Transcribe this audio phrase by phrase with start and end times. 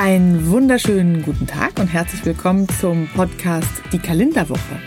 [0.00, 4.78] Einen wunderschönen guten Tag und herzlich willkommen zum Podcast Die Kalenderwoche.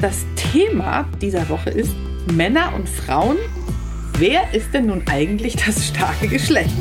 [0.00, 1.92] Das Thema dieser Woche ist
[2.32, 3.36] Männer und Frauen.
[4.16, 6.72] Wer ist denn nun eigentlich das starke Geschlecht?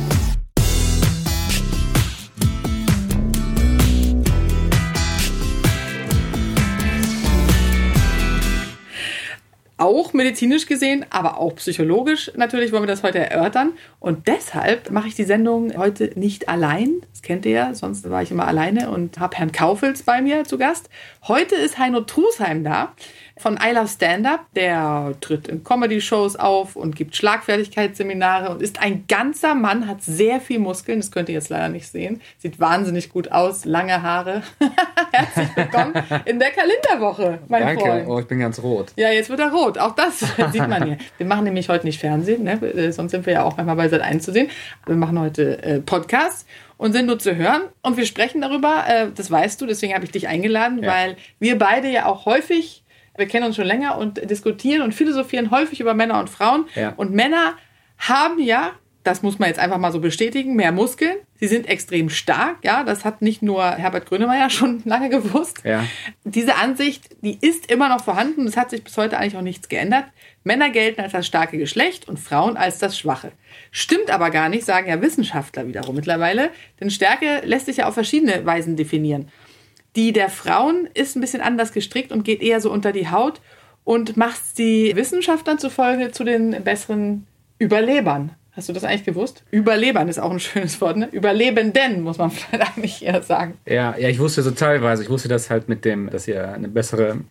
[9.91, 13.73] Auch medizinisch gesehen, aber auch psychologisch natürlich wollen wir das heute erörtern.
[13.99, 17.02] Und deshalb mache ich die Sendung heute nicht allein.
[17.12, 20.46] Das kennt ihr ja, sonst war ich immer alleine und habe Herrn Kaufels bei mir
[20.46, 20.90] zu Gast.
[21.27, 22.94] Heute ist Heino Trusheim da
[23.41, 24.45] von I Love Stand Up.
[24.55, 30.40] Der tritt in Comedy-Shows auf und gibt Schlagfertigkeitsseminare und ist ein ganzer Mann, hat sehr
[30.40, 30.99] viel Muskeln.
[30.99, 32.22] Das könnt ihr jetzt leider nicht sehen.
[32.38, 34.44] Sieht wahnsinnig gut aus, lange Haare.
[35.12, 35.94] Herzlich willkommen
[36.26, 37.82] in der Kalenderwoche, mein Danke.
[37.84, 38.08] Freund.
[38.08, 38.94] Oh, ich bin ganz rot.
[38.96, 39.77] Ja, jetzt wird er rot.
[39.77, 40.20] Auch das
[40.52, 40.98] sieht man hier.
[41.18, 42.54] Wir machen nämlich heute nicht Fernsehen, ne?
[42.62, 44.49] Äh, sonst sind wir ja auch einmal bei Sat 1 zu sehen.
[44.85, 46.46] Wir machen heute äh, Podcasts
[46.77, 47.63] und sind nur zu hören.
[47.82, 50.91] Und wir sprechen darüber, äh, das weißt du, deswegen habe ich dich eingeladen, Ja.
[50.91, 52.80] weil wir beide ja auch häufig,
[53.17, 56.65] wir kennen uns schon länger und diskutieren und philosophieren häufig über Männer und Frauen.
[56.76, 56.93] Ja.
[56.95, 57.55] Und Männer
[57.98, 58.71] haben ja,
[59.03, 61.18] das muss man jetzt einfach mal so bestätigen, mehr Muskeln.
[61.35, 62.84] Sie sind extrem stark, ja.
[62.84, 65.62] Das hat nicht nur Herbert Grönemeyer schon lange gewusst.
[65.63, 65.85] Ja.
[66.23, 68.47] Diese Ansicht, die ist immer noch vorhanden.
[68.47, 70.06] Es hat sich bis heute eigentlich auch nichts geändert.
[70.44, 73.31] Männer gelten als das starke Geschlecht und Frauen als das schwache.
[73.72, 76.50] Stimmt aber gar nicht, sagen ja Wissenschaftler wiederum mittlerweile.
[76.79, 79.29] Denn Stärke lässt sich ja auf verschiedene Weisen definieren.
[79.95, 83.41] Die der Frauen ist ein bisschen anders gestrickt und geht eher so unter die Haut
[83.84, 87.28] und macht die Wissenschaftlern zufolge zu den besseren
[87.59, 88.31] Überlebern.
[88.53, 89.44] Hast du das eigentlich gewusst?
[89.51, 91.07] Überlebern ist auch ein schönes Wort, ne?
[91.12, 93.57] Überlebenden, muss man vielleicht eigentlich eher sagen.
[93.66, 95.03] Ja, ja, ich wusste so teilweise.
[95.03, 97.22] Ich wusste das halt mit dem, dass ihr eine bessere,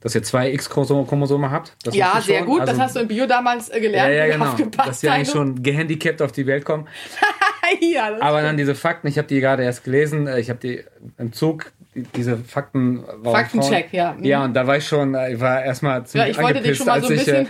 [0.00, 1.76] dass ihr zwei X-Chromosome habt.
[1.84, 2.60] Das Ja, sehr gut.
[2.60, 4.14] Also, das hast du in Bio damals äh, Ja, gelernt.
[4.14, 4.46] ja, genau.
[4.46, 5.38] Aufgepasst, Dass ihr eigentlich Heino.
[5.46, 6.86] schon gehandicapt auf die Welt kommen.
[7.80, 10.26] ja, Aber dann diese Fakten, ich habe die gerade erst gelesen.
[10.28, 10.84] äh, Ich habe die
[11.18, 13.04] im Zug, diese Fakten.
[13.24, 14.12] Faktencheck, ja.
[14.12, 14.24] Mhm.
[14.24, 16.78] Ja, und da war ich schon, äh, ich war erstmal ziemlich ich wollte dich angepisst,
[16.78, 17.48] schon mal als so ein ich, äh, bisschen-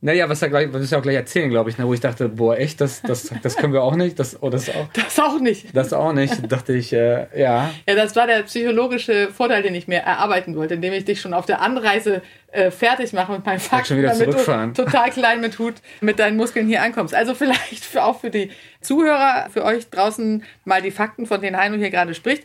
[0.00, 2.58] Naja, was, da gleich, was auch gleich erzählen, glaube ich, ne, wo ich dachte, boah,
[2.58, 4.18] echt, das, das, das können wir auch nicht.
[4.18, 4.86] Das, oh, das auch.
[4.92, 5.74] das auch nicht.
[5.74, 7.70] Das auch nicht, dachte ich, äh, ja.
[7.88, 11.32] Ja, das war der psychologische Vorteil, den ich mir erarbeiten wollte, indem ich dich schon
[11.32, 12.20] auf der Anreise
[12.52, 14.74] äh, fertig mache mit meinen Fakten, schon wieder damit zurückfahren.
[14.74, 17.14] du total klein mit Hut mit deinen Muskeln hier ankommst.
[17.14, 18.50] Also vielleicht auch für die
[18.82, 22.44] Zuhörer, für euch draußen mal die Fakten, von denen Heino hier gerade spricht.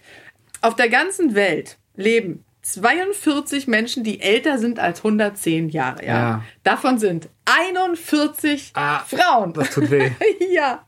[0.62, 6.06] Auf der ganzen Welt leben 42 Menschen, die älter sind als 110 Jahre.
[6.06, 6.14] Ja.
[6.14, 6.44] Ja.
[6.64, 9.00] Davon sind 41 Ah.
[9.00, 9.54] Frauen.
[9.54, 10.12] Das tut weh.
[10.52, 10.86] ja.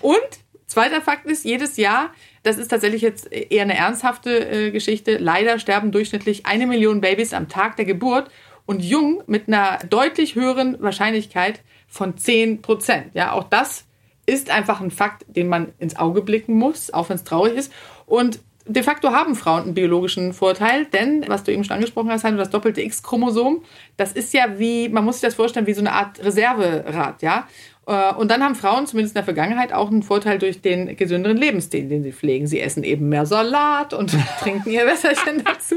[0.00, 0.20] Und
[0.66, 2.10] zweiter Fakt ist, jedes Jahr,
[2.42, 7.32] das ist tatsächlich jetzt eher eine ernsthafte äh, Geschichte, leider sterben durchschnittlich eine Million Babys
[7.34, 8.30] am Tag der Geburt
[8.66, 13.14] und jung mit einer deutlich höheren Wahrscheinlichkeit von 10 Prozent.
[13.14, 13.84] Ja, auch das
[14.26, 17.72] ist einfach ein Fakt, den man ins Auge blicken muss, auch wenn es traurig ist.
[18.06, 18.38] Und
[18.72, 22.50] de facto haben Frauen einen biologischen Vorteil, denn, was du eben schon angesprochen hast, das
[22.50, 23.62] doppelte X-Chromosom,
[23.96, 27.48] das ist ja wie, man muss sich das vorstellen, wie so eine Art Reserverad, ja.
[27.86, 31.36] Äh, Und dann haben Frauen zumindest in der Vergangenheit auch einen Vorteil durch den gesünderen
[31.36, 32.46] Lebensstil, den sie pflegen.
[32.46, 35.76] Sie essen eben mehr Salat und trinken ihr Wässerchen dazu.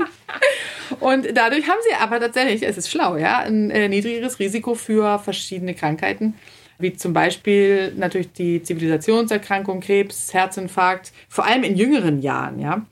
[1.00, 5.18] Und dadurch haben sie aber tatsächlich, es ist schlau, ja, ein äh, niedrigeres Risiko für
[5.18, 6.36] verschiedene Krankheiten,
[6.80, 12.86] wie zum Beispiel natürlich die Zivilisationserkrankung, Krebs, Herzinfarkt, vor allem in jüngeren Jahren, ja.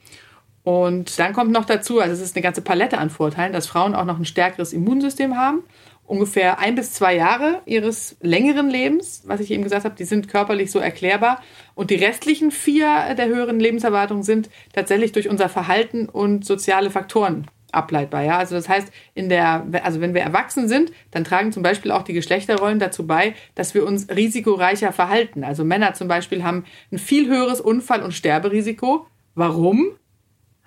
[0.64, 3.96] Und dann kommt noch dazu, also es ist eine ganze Palette an Vorteilen, dass Frauen
[3.96, 5.64] auch noch ein stärkeres Immunsystem haben.
[6.06, 10.28] Ungefähr ein bis zwei Jahre ihres längeren Lebens, was ich eben gesagt habe, die sind
[10.28, 11.42] körperlich so erklärbar.
[11.74, 17.48] Und die restlichen vier der höheren Lebenserwartungen sind tatsächlich durch unser Verhalten und soziale Faktoren
[17.72, 18.24] ableitbar.
[18.24, 18.38] Ja?
[18.38, 22.04] Also das heißt, in der, also wenn wir erwachsen sind, dann tragen zum Beispiel auch
[22.04, 25.44] die Geschlechterrollen dazu bei, dass wir uns risikoreicher verhalten.
[25.44, 29.08] Also Männer zum Beispiel haben ein viel höheres Unfall- und Sterberisiko.
[29.36, 29.92] Warum?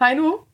[0.00, 0.47] Heino?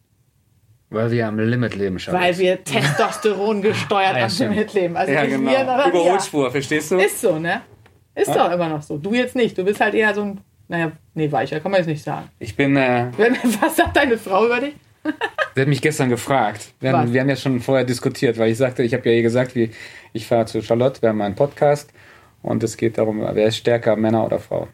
[0.91, 2.15] Weil wir am Limit leben, Schatz.
[2.15, 4.55] Weil wir Testosteron gesteuert Ja, am stimmt.
[4.57, 4.97] Limit leben.
[4.97, 5.51] Also ja, genau.
[5.51, 5.87] wir.
[5.87, 6.99] Überholspur, verstehst du?
[6.99, 7.63] Ist so, ne?
[8.15, 8.99] Ist doch immer noch so.
[8.99, 9.57] Du jetzt nicht.
[9.57, 12.29] Du bist halt eher so ein, naja, nee, weicher, kann man jetzt nicht sagen.
[12.41, 13.07] Ich bin, äh,
[13.61, 14.75] Was sagt deine Frau über dich?
[15.55, 16.73] sie hat mich gestern gefragt.
[16.81, 19.23] Wir haben, wir haben ja schon vorher diskutiert, weil ich sagte, ich habe ja ihr
[19.23, 19.71] gesagt, wie,
[20.13, 21.91] ich fahre zu Charlotte, wir haben einen Podcast
[22.43, 24.69] und es geht darum, wer ist stärker, Männer oder Frau.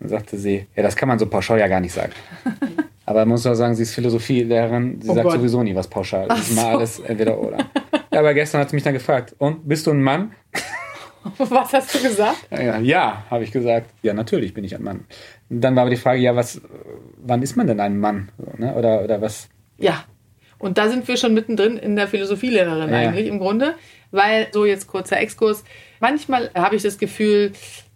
[0.00, 2.12] Dann sagte sie, ja, das kann man so pauschal ja gar nicht sagen.
[3.06, 5.36] Aber man muss auch sagen, sie ist Philosophielehrerin, sie Oh sagt Gott.
[5.36, 6.26] sowieso nie was pauschal.
[6.28, 6.76] Das ist Ach mal so.
[6.78, 7.58] alles entweder oder.
[8.12, 10.32] Ja, aber gestern hat sie mich dann gefragt, und bist du ein Mann?
[11.38, 12.46] Was hast du gesagt?
[12.50, 13.90] Ja, ja, habe ich gesagt.
[14.02, 15.04] Ja, natürlich bin ich ein Mann.
[15.48, 16.60] Dann war aber die Frage, ja, was,
[17.18, 18.30] wann ist man denn ein Mann?
[18.58, 18.74] Ne?
[18.74, 19.48] Oder, oder was?
[19.78, 20.04] Ja.
[20.58, 22.96] Und da sind wir schon mittendrin in der Philosophielehrerin Ja.
[22.96, 23.74] eigentlich im Grunde.
[24.10, 25.64] Weil, so jetzt kurzer Exkurs,
[26.00, 27.52] manchmal habe ich das Gefühl,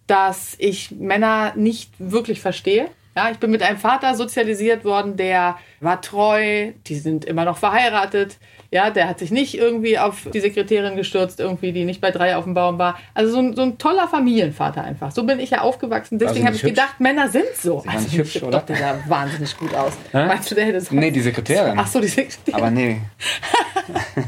[0.07, 2.87] dass ich Männer nicht wirklich verstehe.
[3.15, 7.57] Ja, ich bin mit einem Vater sozialisiert worden, der war treu, die sind immer noch
[7.57, 8.37] verheiratet.
[8.73, 12.37] Ja, der hat sich nicht irgendwie auf die Sekretärin gestürzt, irgendwie, die nicht bei drei
[12.37, 12.97] auf dem Baum war.
[13.13, 15.11] Also so ein, so ein toller Familienvater einfach.
[15.11, 16.19] So bin ich ja aufgewachsen.
[16.19, 16.71] Deswegen habe ich hübsch?
[16.75, 17.81] gedacht, Männer sind so.
[17.81, 18.59] Sie Also nicht hübsch, doch, oder?
[18.61, 19.91] der sah wahnsinnig gut aus.
[20.13, 20.25] Hä?
[20.25, 20.95] Meinst du, der hätte so.
[20.95, 21.77] Nee, die Sekretärin.
[21.77, 22.53] Ach so, die Sekretärin.
[22.55, 23.01] Aber nee.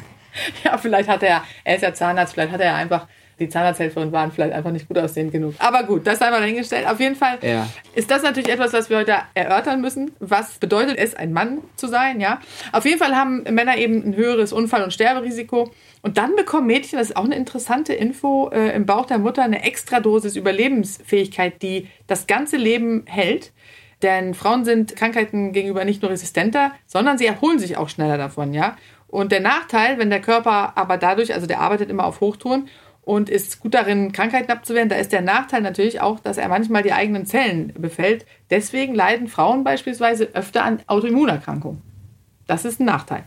[0.63, 3.07] Ja, vielleicht hat er, er ist ja Zahnarzt, vielleicht hat er ja einfach,
[3.43, 5.53] die Zahnarzthelferin waren vielleicht einfach nicht gut aussehend genug.
[5.59, 6.87] Aber gut, das sei mal dahingestellt.
[6.87, 7.67] Auf jeden Fall Ja.
[7.93, 10.11] ist das natürlich etwas, was wir heute erörtern müssen.
[10.19, 12.39] Was bedeutet es, ein Mann zu sein, ja?
[12.71, 15.71] Auf jeden Fall haben Männer eben ein höheres Unfall- und Sterberisiko.
[16.01, 19.43] Und dann bekommen Mädchen, das ist auch eine interessante Info, äh, im Bauch der Mutter
[19.43, 23.51] eine Extradosis Überlebensfähigkeit, die das ganze Leben hält.
[24.01, 28.53] Denn Frauen sind Krankheiten gegenüber nicht nur resistenter, sondern sie erholen sich auch schneller davon,
[28.53, 28.75] ja.
[29.07, 32.67] Und der Nachteil, wenn der Körper aber dadurch, also der arbeitet immer auf Hochtouren
[33.05, 36.83] und ist gut darin, Krankheiten abzuwehren, da ist der Nachteil natürlich auch, dass er manchmal
[36.83, 38.25] die eigenen Zellen befällt.
[38.49, 41.81] Deswegen leiden Frauen beispielsweise öfter an Autoimmunerkrankungen.
[42.47, 43.25] Das ist ein Nachteil.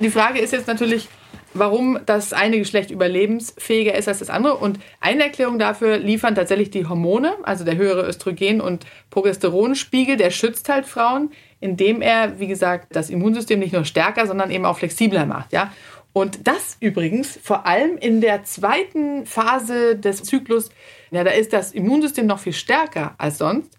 [0.00, 1.08] Die Frage ist jetzt natürlich,
[1.54, 4.56] warum das eine Geschlecht überlebensfähiger ist als das andere.
[4.56, 10.30] Und eine Erklärung dafür liefern tatsächlich die Hormone, also der höhere Östrogen- und Progesteronspiegel, der
[10.30, 11.30] schützt halt Frauen,
[11.62, 15.52] indem er, wie gesagt, das Immunsystem nicht nur stärker, sondern eben auch flexibler macht.
[15.52, 15.72] Ja?
[16.12, 20.70] Und das übrigens vor allem in der zweiten Phase des Zyklus,
[21.10, 23.78] ja, da ist das Immunsystem noch viel stärker als sonst.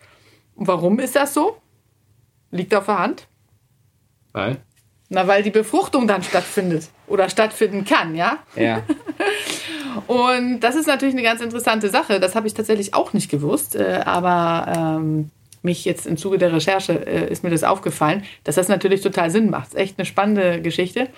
[0.56, 1.58] Und warum ist das so?
[2.52, 3.28] Liegt auf der Hand.
[4.32, 4.58] Weil?
[5.10, 8.40] Na, weil die Befruchtung dann stattfindet oder stattfinden kann, ja?
[8.56, 8.82] Ja.
[10.08, 12.20] Und das ist natürlich eine ganz interessante Sache.
[12.20, 15.30] Das habe ich tatsächlich auch nicht gewusst, äh, aber ähm,
[15.64, 19.32] mich jetzt im Zuge der Recherche äh, ist mir das aufgefallen, dass das natürlich total
[19.32, 19.70] Sinn macht.
[19.70, 21.10] Ist echt eine spannende Geschichte.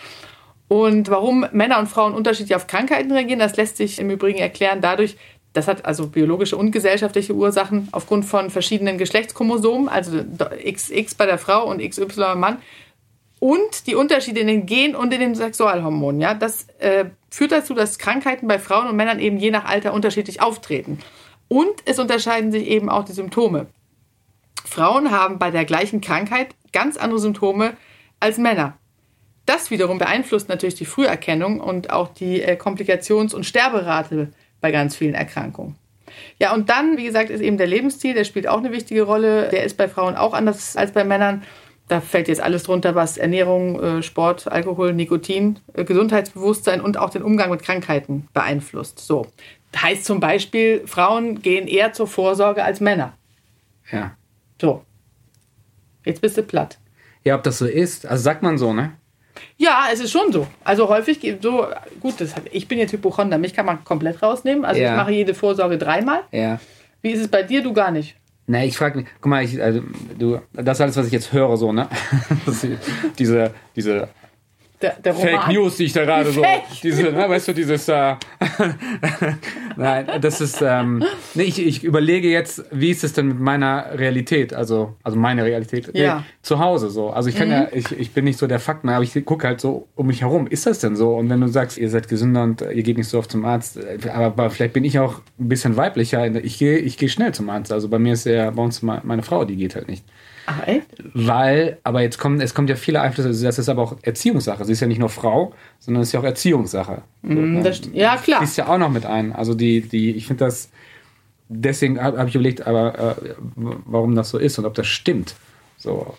[0.68, 4.82] Und warum Männer und Frauen unterschiedlich auf Krankheiten reagieren, das lässt sich im Übrigen erklären
[4.82, 5.16] dadurch,
[5.54, 10.24] das hat also biologische und gesellschaftliche Ursachen aufgrund von verschiedenen Geschlechtschromosomen, also
[10.64, 12.58] XX bei der Frau und XY beim Mann,
[13.40, 16.20] und die Unterschiede in den Gen und in den Sexualhormonen.
[16.20, 19.94] Ja, das äh, führt dazu, dass Krankheiten bei Frauen und Männern eben je nach Alter
[19.94, 21.00] unterschiedlich auftreten.
[21.48, 23.68] Und es unterscheiden sich eben auch die Symptome.
[24.66, 27.78] Frauen haben bei der gleichen Krankheit ganz andere Symptome
[28.20, 28.78] als Männer.
[29.46, 34.96] Das wiederum beeinflusst natürlich die Früherkennung und auch die äh, Komplikations- und Sterberate bei ganz
[34.96, 35.76] vielen Erkrankungen.
[36.40, 39.50] Ja, und dann, wie gesagt, ist eben der Lebensstil, der spielt auch eine wichtige Rolle.
[39.50, 41.44] Der ist bei Frauen auch anders als bei Männern.
[41.88, 47.12] Da fällt jetzt alles drunter, was Ernährung, äh, Sport, Alkohol, Nikotin, äh, Gesundheitsbewusstsein und auch
[47.12, 49.00] den Umgang mit Krankheiten beeinflusst.
[49.00, 49.28] So.
[49.80, 53.14] Heißt zum Beispiel, Frauen gehen eher zur Vorsorge als Männer.
[53.92, 54.16] Ja.
[54.62, 54.84] So.
[56.06, 56.78] Jetzt bist du platt.
[57.24, 58.94] Ja, ob das so ist, also sagt man so, ne?
[59.58, 60.48] Ja, es ist schon so.
[60.64, 61.66] Also häufig so,
[62.00, 64.64] gut, das, ich bin jetzt Hypochonder, mich kann man komplett rausnehmen.
[64.66, 64.92] Also Ja.
[64.92, 66.22] ich mache jede Vorsorge dreimal.
[66.32, 66.60] Ja.
[67.02, 67.62] Wie ist es bei dir?
[67.64, 68.16] Du gar nicht.
[68.48, 69.82] Na, ich frage mich, guck mal, ich, also,
[70.20, 71.90] du, das ist alles, was ich jetzt höre, so, ne?
[73.18, 74.08] Diese, diese
[74.86, 75.48] Der, der Fake.
[75.50, 76.44] News, die ich da gerade so,
[76.84, 78.16] diese, ne, weißt du, dieses, äh,
[79.78, 81.04] nein, das ist, ähm,
[81.34, 85.44] nee, ich, ich überlege jetzt, wie ist es denn mit meiner Realität, also, also meine
[85.44, 86.24] Realität, nee, Ja.
[86.42, 87.10] zu Hause so.
[87.10, 89.62] Also ich kann ja, ich, ich bin nicht so der Fakten, aber ich gucke halt
[89.62, 90.48] so um mich herum.
[90.48, 91.16] Ist das denn so?
[91.16, 93.46] Und wenn du sagst, ihr seid gesünder und äh, ihr geht nicht so oft zum
[93.46, 96.26] Arzt, äh, aber, vielleicht bin ich auch ein bisschen weiblicher.
[96.44, 97.72] Ich gehe, ich gehe schnell zum Arzt.
[97.72, 100.04] Also bei mir ist ja bei uns me- meine Frau, die geht halt nicht.
[100.48, 100.88] Ach, echt?
[101.14, 104.64] Weil, aber jetzt kommen, es kommt ja viele Einflüsse, also das ist aber auch Erziehungssache.
[104.66, 107.02] Sie ist ja nicht nur Frau, sondern es ist ja auch Erziehungssache.
[107.24, 107.64] So, ne?
[107.64, 108.40] Das, ja, klar.
[108.40, 109.34] Fließt ja auch noch mit ein.
[109.34, 110.70] Also die, die, ich finde das,
[111.50, 115.36] deswegen habe hab ich überlegt, aber äh, warum das so ist und ob das stimmt.
[115.78, 116.16] So.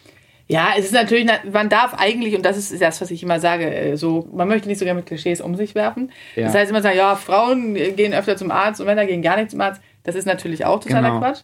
[0.49, 3.73] Ja, es ist natürlich, man darf eigentlich, und das ist das, was ich immer sage,
[3.73, 6.12] äh, so, man möchte nicht so gerne mit Klischees um sich werfen.
[6.37, 6.45] Ja.
[6.45, 9.50] Das heißt immer sagen, ja, Frauen gehen öfter zum Arzt und Männer gehen gar nicht
[9.50, 9.80] zum Arzt.
[10.04, 11.21] Das ist natürlich auch totaler Genau.
[11.21, 11.40] Quatsch.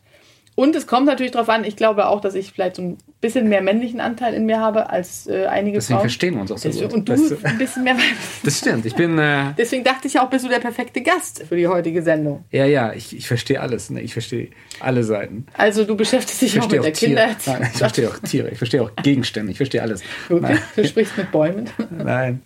[0.54, 3.48] Und es kommt natürlich darauf an, ich glaube auch, dass ich vielleicht so ein bisschen
[3.48, 6.00] mehr männlichen Anteil in mir habe als äh, einige Deswegen Frauen.
[6.02, 6.98] verstehen wir uns auch so Deswegen- gut.
[6.98, 8.16] Und du Das, ein bisschen mehr weiblich.
[8.44, 8.84] das stimmt.
[8.84, 12.02] Ich bin, äh, Deswegen dachte ich auch, bist du der perfekte Gast für die heutige
[12.02, 12.44] Sendung.
[12.50, 13.88] ja, ja, ich, ich verstehe alles.
[13.88, 14.02] Ne?
[14.02, 14.48] Ich verstehe
[14.80, 15.46] alle Seiten.
[15.56, 17.38] Also du beschäftigst dich Ich auch mit verstehe der auch Tiere.
[17.38, 17.58] Kindererziehung.
[17.60, 18.48] Nein, ich verstehe auch Tiere.
[18.50, 19.52] Ich verstehe auch Gegenstände.
[19.52, 20.02] Ich verstehe alles.
[20.28, 21.70] Okay, du sprichst mit Bäumen.
[21.96, 22.42] Nein.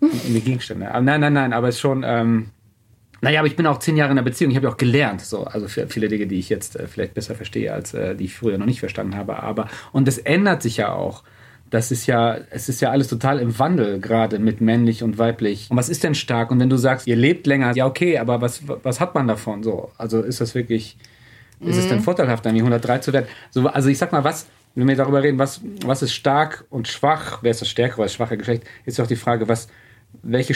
[0.00, 0.90] Die Gegenstände.
[0.90, 2.04] Aber nein, nein, nein, aber es ist schon.
[2.06, 2.50] Ähm,
[3.20, 4.50] naja, aber ich bin auch zehn Jahre in der Beziehung.
[4.50, 5.22] Ich habe ja auch gelernt.
[5.22, 8.34] So, also viele Dinge, die ich jetzt äh, vielleicht besser verstehe, als äh, die ich
[8.34, 9.42] früher noch nicht verstanden habe.
[9.42, 11.22] Aber und es ändert sich ja auch.
[11.68, 15.68] Das ist ja, es ist ja alles total im Wandel, gerade mit männlich und weiblich.
[15.68, 16.52] Und was ist denn stark?
[16.52, 19.64] Und wenn du sagst, ihr lebt länger, ja, okay, aber was, was hat man davon?
[19.64, 20.96] So, also ist das wirklich,
[21.58, 23.26] ist es denn vorteilhaft, irgendwie 103 zu werden?
[23.50, 24.46] So, also ich sag mal, was,
[24.76, 28.04] wenn wir darüber reden, was, was ist stark und schwach, wer ist das stärkere oder
[28.04, 29.66] das schwache Geschlecht, ist doch die Frage, was,
[30.22, 30.54] welche,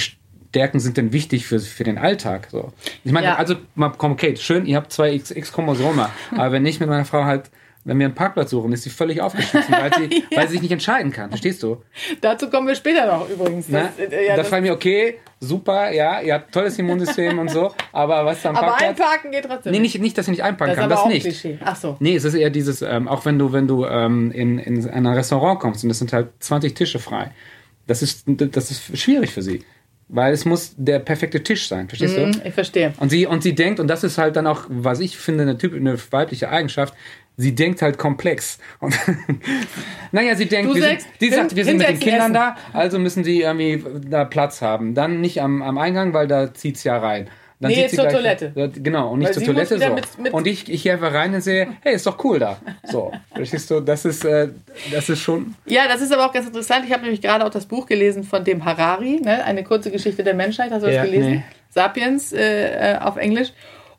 [0.50, 2.49] Stärken sind denn wichtig für, für den Alltag?
[2.50, 2.73] So.
[3.04, 3.37] Ich meine, Ja.
[3.37, 7.50] also mal okay, schön, ihr habt zwei XX-Chromosome, aber wenn ich mit meiner Frau halt,
[7.85, 10.73] wenn wir einen Parkplatz suchen, ist sie völlig aufgeschmissen, weil sie, weil sie sich nicht
[10.73, 11.30] entscheiden kann.
[11.30, 11.83] Verstehst du?
[12.21, 13.69] Dazu kommen wir später noch übrigens.
[13.69, 13.90] Ne?
[13.97, 17.38] Das, äh, ja, da das, frage ich mich, okay, super, ja, ihr habt tolles Immunsystem
[17.38, 18.88] und so, aber was aber Parkplatz?
[18.88, 19.73] einparken geht trotzdem.
[19.73, 21.23] Nee, nicht, nicht, dass ich nicht einpacken das kann, aber das auch nicht.
[21.23, 21.59] Klischee.
[21.64, 21.97] Ach so.
[22.00, 25.07] Nee, es ist eher dieses, ähm, auch wenn du, wenn du ähm, in, in ein
[25.07, 27.30] Restaurant kommst und es sind halt 20 Tische frei,
[27.87, 29.64] das ist, das ist schwierig für sie.
[30.12, 32.24] Weil es muss der perfekte Tisch sein, verstehst du?
[32.26, 32.92] Hm, Ich verstehe.
[32.98, 35.56] Und sie, und sie denkt, und das ist halt dann auch, was ich finde, eine,
[35.56, 36.94] typ, eine weibliche Eigenschaft,
[37.36, 38.58] sie denkt halt komplex.
[38.80, 38.94] Und
[40.12, 42.34] naja, sie denkt, wir sagst, sind, die sagt, wir sind mit den Kindern essen.
[42.34, 44.94] da, also müssen sie irgendwie da Platz haben.
[44.94, 47.28] Dann nicht am, am Eingang, weil da zieht's ja rein.
[47.62, 48.52] Dann Nee, zur gleich- Toilette.
[48.54, 49.78] Ja, Genau, und nicht Weil zur Toilette.
[49.78, 49.94] So.
[49.94, 52.56] mit- mit- und ich, ich gehe einfach rein und sehe, hey, ist doch cool da.
[52.84, 54.48] So, verstehst du, das ist, äh,
[54.90, 56.86] das ist schon, Ja, das ist aber auch ganz interessant.
[56.86, 59.44] Ich habe nämlich gerade auch das Buch gelesen von dem Harari, ne?
[59.44, 60.70] eine kurze Geschichte der Menschheit.
[60.70, 61.30] Hast du das Ja, gelesen?
[61.32, 61.42] nee.
[61.68, 63.52] Sapiens äh, äh, auf Englisch.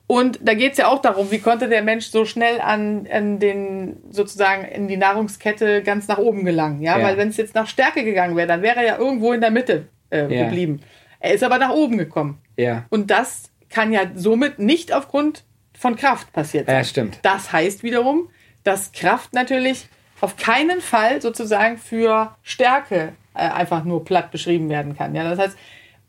[0.07, 3.39] Und da geht es ja auch darum, wie konnte der Mensch so schnell an, an
[3.39, 6.81] den sozusagen in die Nahrungskette ganz nach oben gelangen.
[6.81, 7.05] Ja, Ja.
[7.05, 9.51] weil wenn es jetzt nach Stärke gegangen wäre, dann wäre er ja irgendwo in der
[9.51, 10.43] Mitte äh, Ja.
[10.45, 10.81] geblieben.
[11.21, 12.39] Er ist aber nach oben gekommen.
[12.57, 12.85] ja.
[12.89, 15.43] Und das kann ja somit nicht aufgrund
[15.77, 16.75] von Kraft passiert sein.
[16.77, 17.19] Ja, stimmt.
[17.23, 18.29] Das heißt wiederum,
[18.63, 19.87] dass Kraft natürlich
[20.19, 25.15] auf keinen Fall sozusagen für Stärke äh, einfach nur platt beschrieben werden kann.
[25.15, 25.57] Ja, das heißt,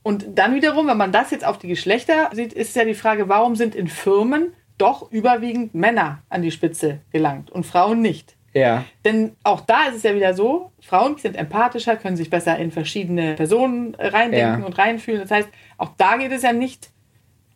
[0.02, 3.28] und dann wiederum, wenn man das jetzt auf die Geschlechter sieht, ist ja die Frage,
[3.28, 8.34] warum sind in Firmen doch überwiegend Männer an die Spitze gelangt und Frauen nicht?
[8.52, 8.84] Ja.
[9.04, 12.70] Denn auch da ist es ja wieder so, Frauen sind empathischer, können sich besser in
[12.70, 14.66] verschiedene Personen reindenken Ja.
[14.66, 15.22] und reinfühlen.
[15.22, 16.90] Das heißt, auch da geht es ja nicht,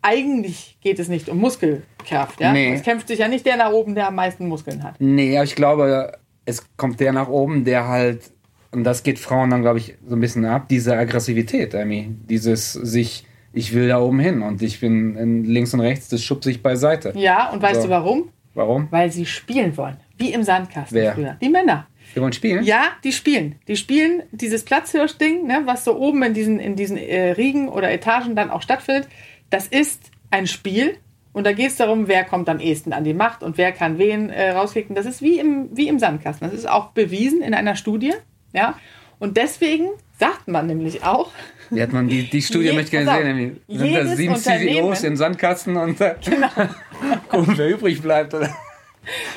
[0.06, 2.40] eigentlich geht es nicht um Muskelkraft.
[2.40, 2.52] Ja?
[2.52, 2.75] Nee.
[2.75, 4.94] Es kämpft sich ja nicht der nach oben, der am meisten Muskeln hat.
[5.00, 6.12] Nee, aber ich glaube,
[6.44, 8.30] es kommt der nach oben, der halt,
[8.70, 12.14] und das geht Frauen dann, glaube ich, so ein bisschen ab, diese Aggressivität, Amy.
[12.28, 16.22] Dieses sich, ich will da oben hin und ich bin in links und rechts, das
[16.22, 17.12] schubst sich beiseite.
[17.16, 17.88] Ja, und weißt So.
[17.88, 18.28] du warum?
[18.54, 18.88] Warum?
[18.90, 19.96] Weil sie spielen wollen.
[20.16, 21.12] Wie im Sandkasten Wer?
[21.14, 21.36] früher.
[21.42, 21.88] Die Männer.
[22.14, 22.64] Wir wollen spielen?
[22.64, 23.56] Ja, die spielen.
[23.68, 27.90] Die spielen dieses Platzhirsch-Ding, ne, was so oben in diesen, in diesen äh, Riegen oder
[27.90, 29.08] Etagen dann auch stattfindet.
[29.50, 30.96] Das ist ein Spiel.
[31.32, 33.98] Und da geht es darum, wer kommt am ehesten an die Macht und wer kann
[33.98, 34.94] wen äh, rauskicken.
[34.94, 36.48] Das ist wie im, wie im Sandkasten.
[36.48, 38.14] Das ist auch bewiesen in einer Studie.
[38.54, 38.78] Ja?
[39.18, 39.88] Und deswegen
[40.18, 41.30] sagt man nämlich auch,
[41.70, 43.18] Wie hat man die, die Studie möchte ich gerne auf.
[43.18, 43.52] sehen, Amy.
[43.68, 46.48] Sind da sieben CEOs im Sandkasten und Genau.
[47.28, 48.32] gucken, wer übrig bleibt.
[48.32, 48.54] Oder?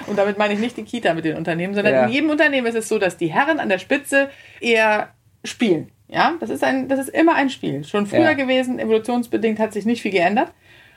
[0.08, 2.06] und damit meine ich nicht die Kita mit den Unternehmen, sondern Ja.
[2.06, 4.30] in jedem Unternehmen ist es so, dass die Herren an der Spitze
[4.62, 5.10] eher
[5.44, 5.92] spielen.
[6.10, 7.84] Ja, das ist, ein, das ist immer ein Spiel.
[7.84, 8.34] Schon früher Ja.
[8.34, 10.52] gewesen, evolutionsbedingt hat sich nicht viel geändert.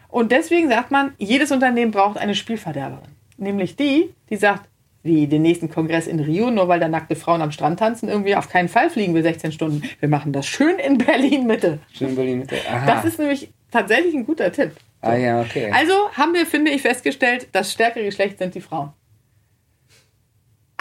[0.09, 3.11] Und deswegen sagt man, jedes Unternehmen braucht eine Spielverderberin.
[3.37, 4.69] Nämlich die, die sagt,
[5.03, 8.37] wie den nächsten Kongress in Rio, nur weil da nackte Frauen am Strand tanzen, irgendwie
[8.37, 9.83] auf keinen Fall fliegen wir 16 Stunden.
[10.01, 11.79] Wir machen das schön in Berlin Mitte.
[11.93, 12.57] Schön Berlin Mitte.
[12.71, 12.87] Aha.
[12.87, 14.73] Das ist nämlich tatsächlich ein guter Tipp.
[15.01, 15.71] ah ja, okay.
[15.75, 18.93] Also haben wir, finde ich, festgestellt, das stärkere Geschlecht sind die Frauen.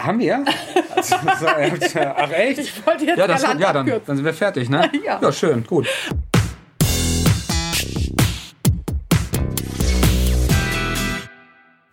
[0.02, 0.44] Haben wir?
[0.96, 2.58] Also, so, ach echt?
[2.58, 4.90] Ich wollte jetzt ja, das, galant ja dann, dann sind wir fertig, ne?
[5.04, 5.20] Ja.
[5.22, 5.86] ja schön, gut.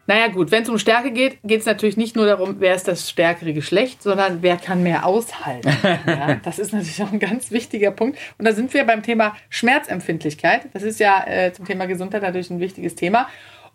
[0.07, 2.87] Naja gut, wenn es um Stärke geht, geht es natürlich nicht nur darum, wer ist
[2.87, 5.69] das stärkere Geschlecht, sondern wer kann mehr aushalten.
[6.07, 8.17] ja, das ist natürlich auch ein ganz wichtiger Punkt.
[8.39, 10.69] Und da sind wir beim Thema Schmerzempfindlichkeit.
[10.73, 13.27] Das ist ja äh, zum Thema Gesundheit natürlich ein wichtiges Thema.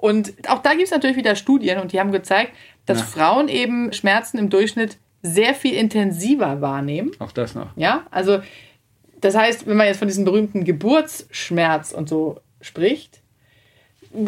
[0.05, 2.53] Und auch da gibt es natürlich wieder Studien und die haben gezeigt,
[2.85, 3.05] dass Ja.
[3.07, 7.13] Frauen eben Schmerzen im Durchschnitt sehr viel intensiver wahrnehmen.
[7.21, 7.69] Auch das noch.
[7.75, 8.41] Ja, also
[9.23, 13.23] das heißt, wenn man jetzt von diesem berühmten Geburtsschmerz und so spricht,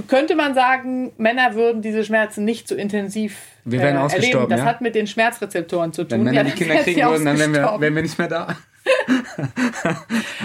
[0.09, 4.51] könnte man sagen, Männer würden diese Schmerzen nicht so intensiv Wir wären äh, ausgestorben, erleben.
[4.51, 4.65] Das ja?
[4.65, 6.13] hat mit den Schmerzrezeptoren zu tun.
[6.13, 8.57] Wenn Männer Ja, die Kinder kriegen würden, dann wären wir, wären wir nicht mehr da.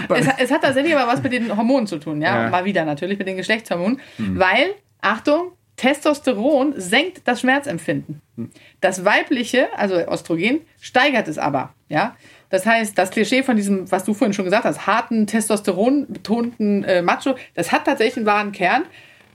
[0.09, 2.49] es, es hat tatsächlich aber was mit den Hormonen zu tun, ja, Ja.
[2.49, 8.21] Mal wieder natürlich mit den Geschlechtshormonen, weil, Achtung, Testosteron senkt das Schmerzempfinden.
[8.37, 8.51] Hm.
[8.81, 12.15] Das weibliche, also Östrogen, steigert es aber, ja.
[12.49, 17.01] Das heißt, das Klischee von diesem, was du vorhin schon gesagt hast, harten, testosteronbetonten äh,
[17.01, 18.83] Macho, das hat tatsächlich einen wahren Kern,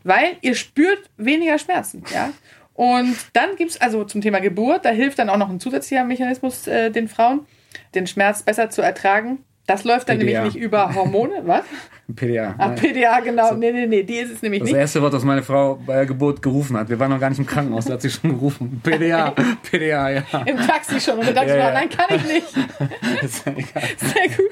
[0.05, 2.33] weil ihr spürt weniger Schmerzen, ja.
[2.75, 6.05] Und dann gibt es also zum Thema Geburt, da hilft dann auch noch ein zusätzlicher
[6.05, 7.47] Mechanismus äh, den Frauen,
[7.95, 9.39] den Schmerz besser zu ertragen.
[9.67, 10.25] Das läuft dann PDA.
[10.41, 11.65] nämlich nicht über Hormone, was?
[12.15, 12.55] PDA.
[12.57, 13.55] Ah, PDA, genau.
[13.55, 14.79] Nee, nee, nee, die ist es nämlich Das nicht.
[14.79, 16.89] erste Wort, das meine Frau bei der Geburt gerufen hat.
[16.89, 18.81] Wir waren noch gar nicht im Krankenhaus, da hat sie schon gerufen.
[18.85, 19.35] PDA,
[19.69, 20.23] PDA, ja.
[20.47, 21.19] Im Taxi schon.
[21.19, 21.75] Und dann dachte Ja, ich mir, ja.
[21.75, 22.47] nein, kann ich nicht.
[23.25, 23.83] Ist ja egal.
[23.97, 24.51] Sehr gut.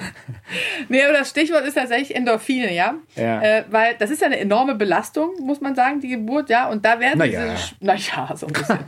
[0.89, 2.95] Nee, aber das Stichwort ist tatsächlich Endorphine, ja.
[3.15, 3.41] Ja.
[3.41, 6.69] Äh, weil das ist ja eine enorme Belastung, muss man sagen, die Geburt, ja.
[6.69, 7.41] Und da werden Na ja.
[7.45, 8.79] diese, Sch- na ja, so ein bisschen.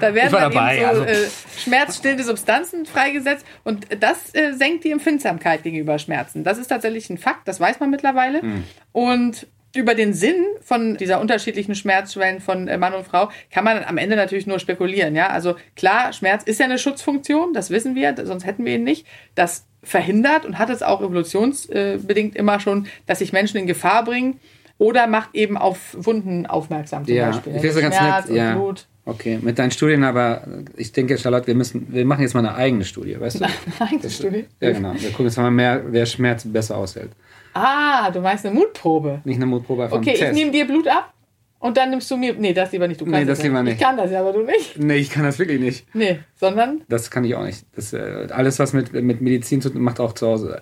[0.00, 1.04] Da werden dann dabei, eben so also.
[1.04, 1.16] äh,
[1.58, 6.44] schmerzstillende Substanzen freigesetzt und das äh, senkt die Empfindsamkeit gegenüber Schmerzen.
[6.44, 8.42] Das ist tatsächlich ein Fakt, das weiß man mittlerweile.
[8.42, 8.64] Hm.
[8.92, 13.82] Und über den Sinn von dieser unterschiedlichen Schmerzschwellen von äh, Mann und Frau kann man
[13.82, 15.16] am Ende natürlich nur spekulieren.
[15.16, 18.84] Ja, also klar, Schmerz ist ja eine Schutzfunktion, das wissen wir, sonst hätten wir ihn
[18.84, 19.04] nicht.
[19.34, 24.40] Das verhindert und hat es auch evolutionsbedingt immer schon, dass sich Menschen in Gefahr bringen
[24.78, 27.54] oder macht eben auf Wunden aufmerksam zum Ja, Beispiel.
[27.56, 28.30] ich finde ganz Schmerz nett.
[28.30, 28.54] und Ja.
[28.54, 28.86] Blut.
[29.06, 30.46] Okay, mit deinen Studien, aber
[30.78, 33.44] ich denke, Charlotte, wir müssen, wir machen jetzt mal eine eigene Studie, weißt du?
[33.80, 34.46] Nein, Das- Studie.
[34.60, 34.94] Ja, genau.
[34.96, 37.10] Wir gucken jetzt mal mehr, wer Schmerz besser aushält.
[37.52, 39.20] Ah, du meinst eine Mutprobe.
[39.24, 40.34] Nicht eine Mutprobe von Okay, ich Test.
[40.34, 41.12] nehme dir Blut ab
[41.60, 42.34] und dann nimmst du mir.
[42.34, 42.98] Nee, das lieber nicht.
[43.00, 43.80] Du kannst Nee, das ja lieber Ich nicht.
[43.80, 44.78] kann das ja, aber du nicht.
[44.78, 45.86] nee, ich kann das wirklich nicht.
[45.94, 47.64] Nee, sondern Das kann ich auch nicht.
[47.76, 50.60] Das, äh, alles, was mit, mit Medizin zu tun macht, auch zu Hause.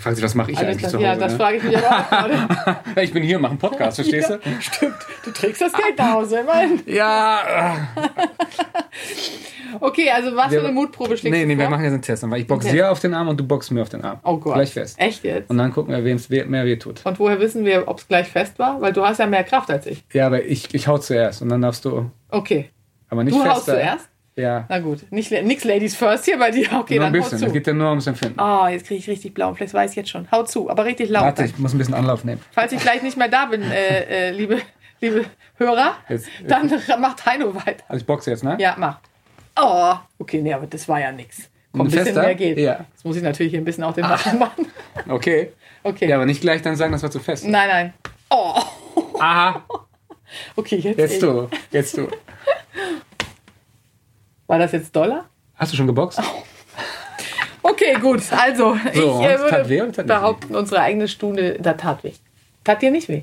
[0.00, 1.06] Fragt sich, was mache ich alles eigentlich das, zu Hause?
[1.06, 1.38] ja, das ne?
[1.38, 2.76] frage ich mich aber auch gerade.
[3.02, 4.94] ich bin hier, mache einen Podcast, verstehst Ja, stimmt.
[5.24, 6.80] Du trägst das Geld nach Hause, immerhin.
[6.84, 6.92] du?
[6.92, 7.86] Ja.
[9.80, 11.70] Okay, also was Wir- für eine Mutprobe schlägst Nee, du nee, wir vor?
[11.70, 12.24] machen jetzt einen Test.
[12.24, 12.76] Aber ich boxe Okay.
[12.76, 14.18] dir auf den Arm und du boxst mir auf den Arm.
[14.24, 14.54] Oh Gott.
[14.54, 14.98] Gleich fest.
[15.00, 15.48] Echt jetzt?
[15.48, 17.00] Und dann gucken wir, wem es mehr weh tut.
[17.06, 18.80] Und woher wissen wir, ob es gleich fest war?
[18.80, 20.04] Weil du hast ja mehr Kraft als ich.
[20.12, 22.10] Ja, aber ich, ich hau zuerst und dann darfst du.
[22.30, 22.70] Okay.
[23.08, 23.54] Aber nicht Du fester.
[23.54, 24.08] haust zuerst?
[24.40, 24.64] Ja.
[24.68, 25.00] Na gut.
[25.10, 26.66] Nicht, nix Ladies first hier bei dir.
[26.72, 27.40] Okay, Nur dann ein bisschen.
[27.40, 28.40] hau Es geht ja nur ums Empfinden.
[28.40, 29.68] Oh, jetzt kriege ich richtig blauen Fleck.
[29.68, 30.30] Das weiß ich jetzt schon.
[30.32, 31.24] Hau zu, aber richtig laut.
[31.24, 32.40] Warte, ich muss ein bisschen Anlauf nehmen.
[32.52, 34.58] Falls ich gleich nicht mehr da bin, äh, äh, liebe,
[35.00, 35.24] liebe
[35.56, 36.70] Hörer, Jetzt- dann
[37.00, 37.84] macht Heino weiter.
[37.88, 38.56] Also ich boxe jetzt, ne?
[38.58, 38.98] Ja, mach.
[39.60, 41.50] Oh, okay, nee, aber das war ja nix.
[41.72, 42.22] Komm, ein bisschen Fester?
[42.22, 42.58] mehr geht.
[42.58, 42.84] Ja.
[42.92, 44.66] Jetzt muss ich natürlich hier ein bisschen auch den Machen machen.
[45.08, 45.52] Okay.
[45.82, 46.08] Okay.
[46.08, 47.46] Ja, aber nicht gleich dann sagen, das war zu fest.
[47.46, 47.94] Nein, nein.
[48.28, 48.54] Oh,
[49.18, 49.64] Aha.
[50.56, 50.98] okay, jetzt.
[50.98, 51.20] Jetzt ich.
[51.20, 51.48] du.
[51.70, 52.08] Jetzt du.
[54.50, 55.26] War das jetzt Dollar?
[55.54, 56.20] Hast du schon geboxt?
[57.62, 58.20] Okay, gut.
[58.32, 59.22] Also, ich und?
[59.24, 62.14] äh, weh würde nicht behaupten, unsere eigene Stunde, da tat weh.
[62.64, 63.22] Tat dir nicht weh?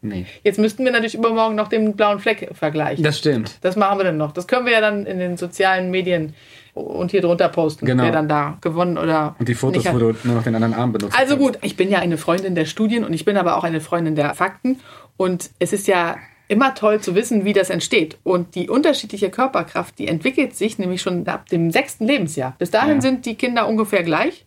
[0.00, 0.24] Nee.
[0.44, 3.04] Jetzt müssten wir natürlich übermorgen noch den blauen Fleck vergleichen.
[3.04, 3.58] Das stimmt.
[3.60, 4.32] Das machen wir dann noch.
[4.32, 6.32] Das können wir ja dann in den sozialen Medien
[6.72, 8.04] und hier drunter posten, Genau.
[8.04, 10.92] wer dann da gewonnen oder Und die Fotos, wo du nur noch den anderen Arm
[10.92, 13.64] benutzt Also gut, ich bin ja eine Freundin der Studien und ich bin aber auch
[13.64, 14.80] eine Freundin der Fakten.
[15.18, 16.16] Und es ist ja
[16.48, 18.18] immer toll zu wissen, wie das entsteht.
[18.24, 22.54] Und die unterschiedliche Körperkraft, die entwickelt sich nämlich schon ab dem sechsten Lebensjahr.
[22.58, 23.00] Bis dahin Ja.
[23.02, 24.44] sind die Kinder ungefähr gleich.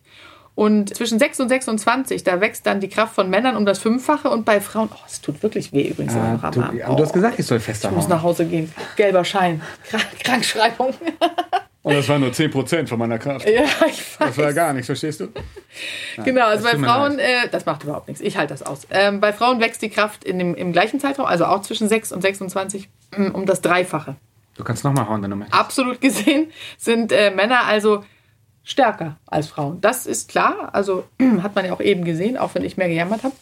[0.54, 4.28] Und zwischen 6 und 26, da wächst dann die Kraft von Männern um das Fünffache
[4.28, 6.14] und bei Frauen, oh, es tut wirklich weh übrigens.
[6.14, 8.70] Ah, du, aber du hast Oh, gesagt, ich soll fester ich muss nach Hause gehen.
[8.96, 9.62] Gelber Schein.
[9.88, 10.92] Krank Krankschreibung.
[11.82, 13.48] Und das war nur 10% von meiner Kraft.
[13.48, 14.28] ja, ich weiß.
[14.28, 15.28] Das war gar nichts, verstehst du?
[16.24, 18.22] Genau, also bei Frauen, äh, das macht überhaupt nichts.
[18.22, 18.86] Ich halte das aus.
[18.90, 22.12] Ähm, bei Frauen wächst die Kraft in dem, im gleichen Zeitraum, also auch zwischen 6
[22.12, 24.16] und 26, mm, um das Dreifache.
[24.56, 25.58] Du kannst nochmal hauen, wenn du möchtest.
[25.58, 28.04] Absolut gesehen sind äh, Männer also
[28.64, 29.80] stärker als Frauen.
[29.80, 30.70] Das ist klar.
[30.72, 31.04] Also
[31.42, 33.34] hat man ja auch eben gesehen, auch wenn ich mehr gejammert habe.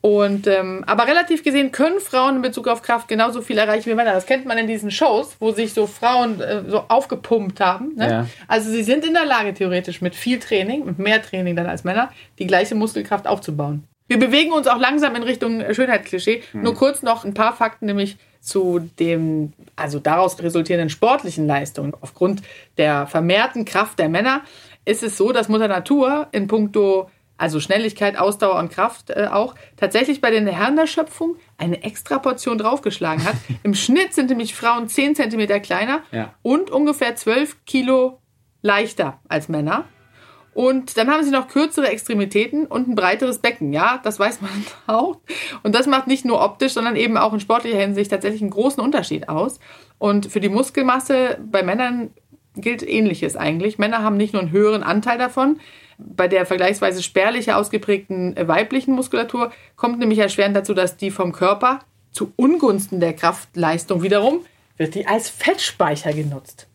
[0.00, 3.94] Und ähm, aber relativ gesehen können Frauen in Bezug auf Kraft genauso viel erreichen wie
[3.94, 4.14] Männer.
[4.14, 7.94] Das kennt man in diesen Shows, wo sich so Frauen äh, so aufgepumpt haben.
[7.96, 8.10] Ne?
[8.10, 8.26] Ja.
[8.48, 11.84] Also sie sind in der Lage, theoretisch mit viel Training, mit mehr Training dann als
[11.84, 13.84] Männer, die gleiche Muskelkraft aufzubauen.
[14.08, 16.42] Wir bewegen uns auch langsam in Richtung Schönheitsklischee.
[16.52, 21.92] Nur kurz noch ein paar Fakten, nämlich zu dem, also daraus resultierenden sportlichen Leistungen.
[22.00, 22.42] Aufgrund
[22.78, 24.42] der vermehrten Kraft der Männer
[24.84, 29.54] ist es so, dass Mutter Natur in puncto, also Schnelligkeit, Ausdauer und Kraft äh, auch,
[29.76, 33.36] tatsächlich bei den Herren der Schöpfung eine extra Portion draufgeschlagen hat.
[33.62, 36.34] Im Schnitt sind nämlich Frauen 10 Zentimeter kleiner Ja.
[36.42, 38.18] und ungefähr 12 Kilo
[38.62, 39.84] leichter als Männer.
[40.52, 43.72] Und dann haben sie noch kürzere Extremitäten und ein breiteres Becken.
[43.72, 44.50] Ja, das weiß man
[44.86, 45.18] auch.
[45.62, 48.82] Und das macht nicht nur optisch, sondern eben auch in sportlicher Hinsicht tatsächlich einen großen
[48.82, 49.60] Unterschied aus.
[49.98, 52.10] Und für die Muskelmasse bei Männern
[52.56, 53.78] gilt Ähnliches eigentlich.
[53.78, 55.60] Männer haben nicht nur einen höheren Anteil davon.
[55.98, 61.80] Bei der vergleichsweise spärlicher ausgeprägten weiblichen Muskulatur kommt nämlich erschwerend dazu, dass die vom Körper
[62.10, 64.40] zu Ungunsten der Kraftleistung wiederum
[64.76, 66.69] wird die als Fettspeicher genutzt.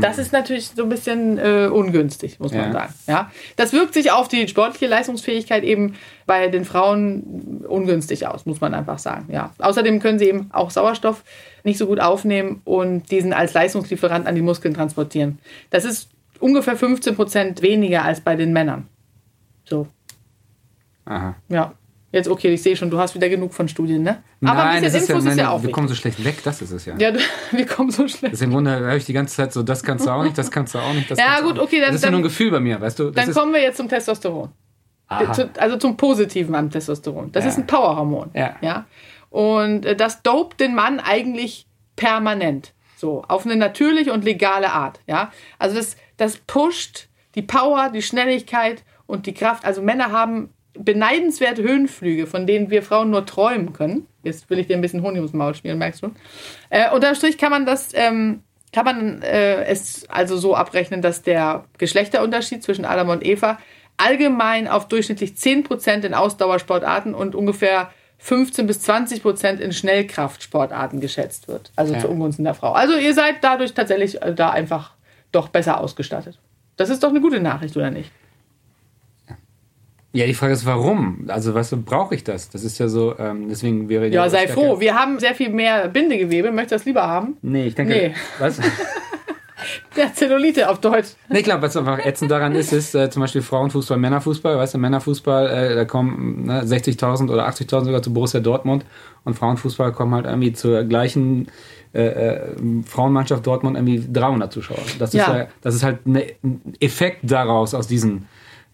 [0.00, 2.72] Das ist natürlich so ein bisschen äh, ungünstig, muss man Ja.
[2.72, 2.94] sagen.
[3.06, 3.30] Ja?
[3.56, 5.94] Das wirkt sich auf die sportliche Leistungsfähigkeit eben
[6.26, 9.28] bei den Frauen ungünstig aus, muss man einfach sagen.
[9.32, 9.52] Ja.
[9.58, 11.24] Außerdem können sie eben auch Sauerstoff
[11.64, 15.38] nicht so gut aufnehmen und diesen als Leistungslieferant an die Muskeln transportieren.
[15.70, 16.08] Das ist
[16.40, 18.86] ungefähr 15 Prozent weniger als bei den Männern.
[19.64, 19.86] So,
[21.04, 21.34] Aha.
[21.48, 21.72] ja.
[22.10, 24.22] Jetzt okay, ich sehe schon, du hast wieder genug von Studien, ne?
[24.42, 25.74] Aber ein bisschen Infos ist ja, nein, auch wir wichtig.
[25.74, 26.94] kommen so schlecht weg, das ist es ja.
[26.98, 27.18] Ja, du,
[27.52, 28.30] wir kommen so schnell.
[28.30, 30.38] Das ist im Grunde, höre ich die ganze Zeit so, das kannst du auch nicht,
[30.38, 32.20] das kannst du auch nicht, das Ja, gut, okay, dann- Das ist ja dann- nur
[32.20, 33.04] ein Gefühl bei mir, weißt du?
[33.10, 34.48] Das Dann ist, kommen wir jetzt zum Testosteron.
[35.08, 35.48] Aha.
[35.58, 37.32] Also zum Positiven am Testosteron.
[37.32, 37.50] Das Ja.
[37.50, 38.30] ist ein Powerhormon.
[38.34, 38.56] Ja.
[38.60, 38.86] ja.
[39.30, 41.66] Und äh, das dopt den Mann eigentlich
[41.96, 42.72] permanent.
[42.96, 45.00] So, auf eine natürliche und legale Art.
[45.06, 45.30] Ja.
[45.58, 49.64] Also das, das pusht die Power, die Schnelligkeit und die Kraft.
[49.64, 54.06] Also Männer haben beneidenswerte Höhenflüge, von denen wir Frauen nur träumen können.
[54.22, 56.12] Jetzt will ich dir ein bisschen Honig ums Maul schmieren, merkst du?
[56.70, 61.22] Äh, unterm Strich kann man das ähm, kann man äh, es also so abrechnen, dass
[61.22, 63.58] der Geschlechterunterschied zwischen Adam und Eva
[63.96, 71.48] allgemein auf durchschnittlich 10% in Ausdauersportarten und ungefähr 15 bis 20 Prozent in Schnellkraftsportarten geschätzt
[71.48, 71.72] wird.
[71.76, 72.00] Also ja.
[72.00, 72.72] zu Ungunsten der Frau.
[72.72, 74.92] Also ihr seid dadurch tatsächlich äh, da einfach
[75.32, 76.38] doch besser ausgestattet.
[76.76, 78.10] Das ist doch eine gute Nachricht, oder nicht?
[80.12, 81.26] Ja, die Frage ist, warum?
[81.28, 82.48] Also, was brauche ich das?
[82.48, 84.80] Das ist ja so, ähm, deswegen wäre Ja, sei froh.
[84.80, 86.50] Wir haben sehr viel mehr Bindegewebe.
[86.50, 87.36] Möchtest du das lieber haben?
[87.42, 87.92] Nee, ich denke.
[87.92, 88.14] Nee.
[88.38, 88.58] Was?
[89.96, 91.08] Der Zellulite auf Deutsch.
[91.28, 94.56] Nee, klar, was einfach ätzend daran ist, ist äh, zum Beispiel Frauenfußball, Männerfußball.
[94.56, 98.86] Weißt du, Männerfußball, äh, da kommen ne, 60.000 oder 80.000 sogar zu Borussia Dortmund
[99.24, 101.48] und Frauenfußball kommen halt irgendwie zur gleichen
[101.92, 102.40] äh, äh,
[102.86, 104.78] Frauenmannschaft Dortmund irgendwie 300 Zuschauer.
[104.98, 105.48] Das ist, ja.
[105.60, 106.22] das ist halt ein
[106.80, 108.26] Effekt daraus, aus diesen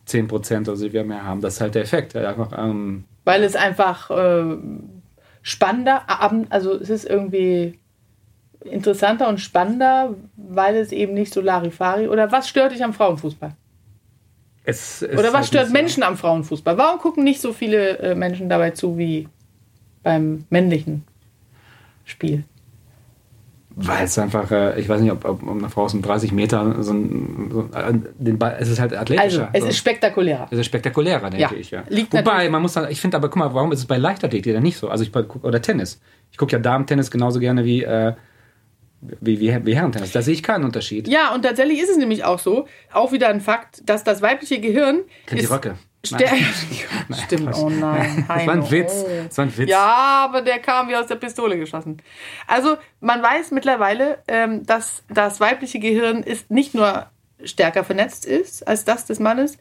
[0.07, 1.41] 10 Prozent, also die wir mehr haben.
[1.41, 2.15] Das ist halt der Effekt.
[2.17, 4.57] Einfach, ähm, Weil es einfach äh,
[5.43, 6.03] spannender,
[6.51, 7.79] also es ist irgendwie
[8.65, 13.53] interessanter und spannender, weil es eben nicht so Larifari oder was stört dich am Frauenfußball?
[14.65, 16.07] Es, es oder was stört Menschen so.
[16.07, 16.79] am Frauenfußball?
[16.79, 19.29] Warum gucken nicht so viele äh, Menschen dabei zu wie
[20.03, 21.05] beim männlichen
[22.05, 22.45] Spiel?
[23.77, 26.83] Weil es einfach, äh, ich weiß nicht, ob, ob, eine Frau aus um 30 Meter
[26.83, 29.49] so ein, so, äh, den Ball, es ist halt athletischer.
[29.49, 29.69] Also, es so.
[29.69, 30.47] ist spektakulärer.
[30.51, 31.51] Es ist spektakulärer, denke ja.
[31.53, 31.83] ich, ja.
[31.89, 34.63] Liegt Wobei, man muss, ich finde aber, guck mal, warum ist es bei Leichtathletik dann
[34.63, 34.89] nicht so?
[34.89, 36.01] Also ich oder Tennis.
[36.31, 38.15] Ich gucke ja Damen-Tennis genauso gerne wie, äh,
[39.01, 40.13] wie, wie, wie Herrentennis.
[40.13, 41.09] Da sehe ich keinen Unterschied.
[41.09, 44.61] Ja, und tatsächlich ist es nämlich auch so, auch wieder ein Fakt, dass das weibliche
[44.61, 45.01] Gehirn.
[45.27, 45.75] Kennt die Röcke.
[46.11, 47.19] Nein.
[47.25, 48.25] Stimmt, oh nein.
[48.29, 49.05] Das war ein Witz.
[49.29, 49.71] Das war ein Witz.
[49.71, 52.03] Ja, aber der kam wie aus der Pistole geschossen.
[52.47, 57.07] Also, man weiß mittlerweile, ähm, dass das weibliche Gehirn ist nicht nur
[57.43, 59.59] stärker vernetzt ist als das des Mannes,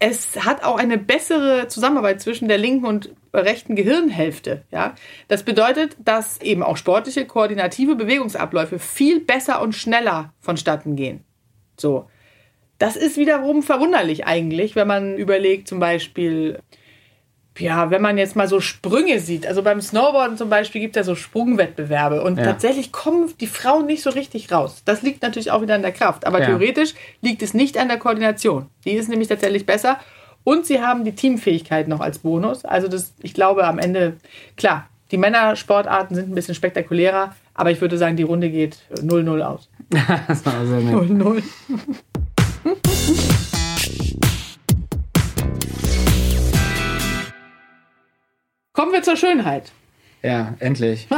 [0.00, 4.64] es hat auch eine bessere Zusammenarbeit zwischen der linken und rechten Gehirnhälfte.
[4.70, 4.94] Ja?
[5.26, 11.24] Das bedeutet, dass eben auch sportliche, koordinative Bewegungsabläufe viel besser und schneller vonstatten gehen.
[11.76, 12.08] So.
[12.78, 16.60] Das ist wiederum verwunderlich eigentlich, wenn man überlegt, zum Beispiel,
[17.58, 19.46] ja, wenn man jetzt mal so Sprünge sieht.
[19.46, 22.44] Also beim Snowboarden zum Beispiel gibt es ja so Sprungwettbewerbe und ja.
[22.44, 24.82] tatsächlich kommen die Frauen nicht so richtig raus.
[24.84, 26.24] Das liegt natürlich auch wieder an der Kraft.
[26.24, 26.46] Aber ja.
[26.46, 28.66] theoretisch liegt es nicht an der Koordination.
[28.84, 29.98] Die ist nämlich tatsächlich besser.
[30.44, 32.64] Und sie haben die Teamfähigkeit noch als Bonus.
[32.64, 34.18] Also das, ich glaube am Ende,
[34.56, 39.42] klar, die Männersportarten sind ein bisschen spektakulärer, aber ich würde sagen, die Runde geht 0-0
[39.42, 39.68] aus.
[39.90, 41.42] 0-0.
[48.72, 49.72] Kommen wir zur Schönheit.
[50.22, 51.08] Ja, endlich.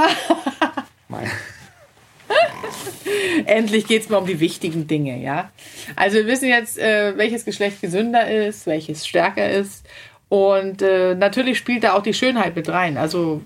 [3.47, 5.51] endlich geht es mal um die wichtigen Dinge, ja.
[5.97, 9.87] Also wir wissen jetzt, äh, welches Geschlecht gesünder ist, welches stärker ist.
[10.29, 12.97] Und äh, natürlich spielt da auch die Schönheit mit rein.
[12.97, 13.41] Also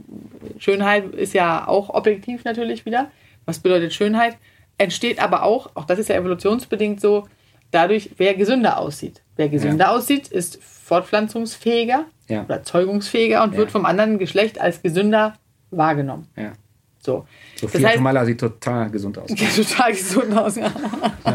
[0.59, 3.11] Schönheit ist ja auch objektiv natürlich wieder.
[3.47, 4.37] Was bedeutet Schönheit?
[4.77, 7.27] Entsteht aber auch, auch das ist ja evolutionsbedingt so,
[7.75, 9.23] dadurch, wer gesünder aussieht.
[9.37, 9.91] Wer gesünder ja.
[9.91, 12.45] aussieht, ist fortpflanzungsfähiger ja.
[12.45, 13.59] oder zeugungsfähiger und ja.
[13.59, 15.35] wird vom anderen Geschlecht als gesünder
[15.71, 16.29] wahrgenommen.
[16.37, 16.53] Ja.
[17.01, 17.27] So.
[17.57, 19.29] Sophia das heißt, Tomala sieht total gesund aus.
[19.57, 20.73] total gesund aus, ja.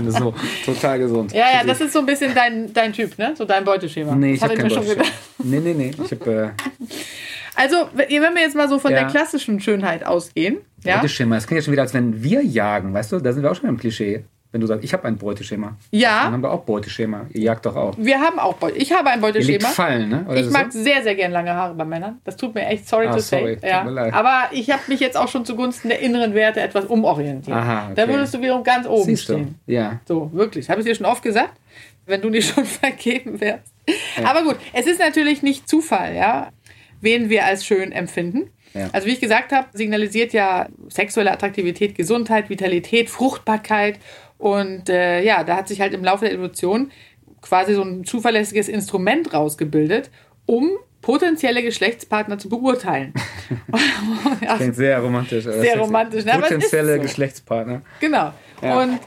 [0.07, 0.33] so,
[0.65, 1.31] total gesund.
[1.31, 3.33] Ja, ja, das ist so ein bisschen dein, dein Typ, ne?
[3.37, 4.15] So dein Beuteschema.
[4.15, 5.03] Nee, ich habe kein Beuteschema.
[5.43, 5.91] Nee, nee, nee.
[6.03, 6.49] Ich hab, äh
[7.55, 9.01] also, wenn wir jetzt mal so von ja.
[9.01, 10.57] der klassischen Schönheit ausgehen.
[10.83, 10.95] Ja?
[10.95, 13.19] Beuteschema, das klingt ja schon wieder, als wenn wir jagen, weißt du?
[13.19, 14.23] Da sind wir auch schon im Klischee.
[14.51, 15.77] Wenn du sagst, ich habe ein Beuteschema.
[15.91, 16.23] Ja.
[16.23, 17.27] Dann haben wir auch Beuteschema.
[17.33, 17.93] Ihr jagt doch auch.
[17.99, 18.77] Wir haben auch Beute.
[18.77, 19.67] Ich habe ein Beuteschema.
[19.67, 20.25] Fallen, ne?
[20.27, 20.81] Oder ich mag so?
[20.81, 22.19] sehr, sehr gern lange Haare bei Männern.
[22.23, 23.59] Das tut mir echt sorry ah, to sorry.
[23.61, 23.69] say.
[23.69, 23.83] Ja.
[24.11, 27.55] Aber ich habe mich jetzt auch schon zugunsten der inneren Werte etwas umorientiert.
[27.55, 27.93] Aha, okay.
[27.95, 29.59] Da würdest du wiederum ganz oben Siehst stehen.
[29.67, 29.73] Du?
[29.73, 29.99] Ja.
[30.07, 30.67] So, wirklich.
[30.67, 31.53] Habe ich dir schon oft gesagt?
[32.07, 33.71] Wenn du nicht schon vergeben wärst.
[34.17, 34.31] Ja.
[34.31, 36.49] Aber gut, es ist natürlich nicht Zufall, ja,
[37.01, 38.49] wen wir als schön empfinden.
[38.73, 38.89] Ja.
[38.93, 43.99] Also wie ich gesagt habe, signalisiert ja sexuelle Attraktivität, Gesundheit, Vitalität, Fruchtbarkeit
[44.39, 46.91] und äh, ja, da hat sich halt im Laufe der Evolution
[47.41, 50.09] quasi so ein zuverlässiges Instrument rausgebildet,
[50.45, 50.71] um
[51.01, 53.13] potenzielle Geschlechtspartner zu beurteilen.
[54.41, 55.43] ja, Klingt sehr romantisch.
[55.43, 56.23] Sehr romantisch.
[56.23, 56.39] Ne?
[56.39, 57.01] Potenzielle so.
[57.01, 57.81] Geschlechtspartner.
[57.99, 58.33] Genau.
[58.61, 58.79] Ja.
[58.81, 58.99] Und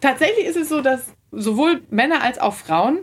[0.00, 3.00] tatsächlich ist es so, dass sowohl Männer als auch Frauen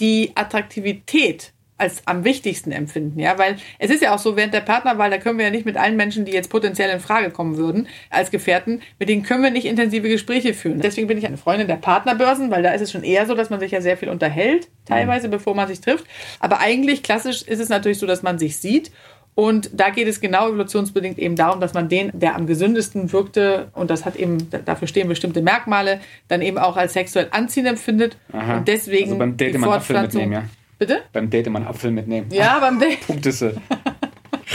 [0.00, 4.60] die Attraktivität als am wichtigsten empfinden, ja, weil es ist ja auch so, während der
[4.60, 7.56] Partnerwahl, da können wir ja nicht mit allen Menschen, die jetzt potenziell in Frage kommen
[7.56, 10.80] würden, als Gefährten, mit denen können wir nicht intensive Gespräche führen.
[10.80, 13.50] Deswegen bin ich eine Freundin der Partnerbörsen, weil da ist es schon eher so, dass
[13.50, 15.32] man sich ja sehr viel unterhält, teilweise, mhm.
[15.32, 16.06] bevor man sich trifft.
[16.40, 18.92] Aber eigentlich klassisch ist es natürlich so, dass man sich sieht
[19.34, 23.68] und da geht es genau evolutionsbedingt eben darum, dass man den, der am gesündesten wirkte,
[23.72, 28.18] und das hat eben, dafür stehen bestimmte Merkmale, dann eben auch als sexuell anziehend empfindet.
[28.32, 28.58] Aha.
[28.58, 30.32] Und deswegen also beim Date die Fortpflanzung.
[30.32, 30.44] Ja.
[30.82, 31.02] Bitte?
[31.12, 32.26] Beim Date immer einen Apfel mitnehmen.
[32.32, 33.06] Ja, beim Date.
[33.06, 33.54] Punktisse.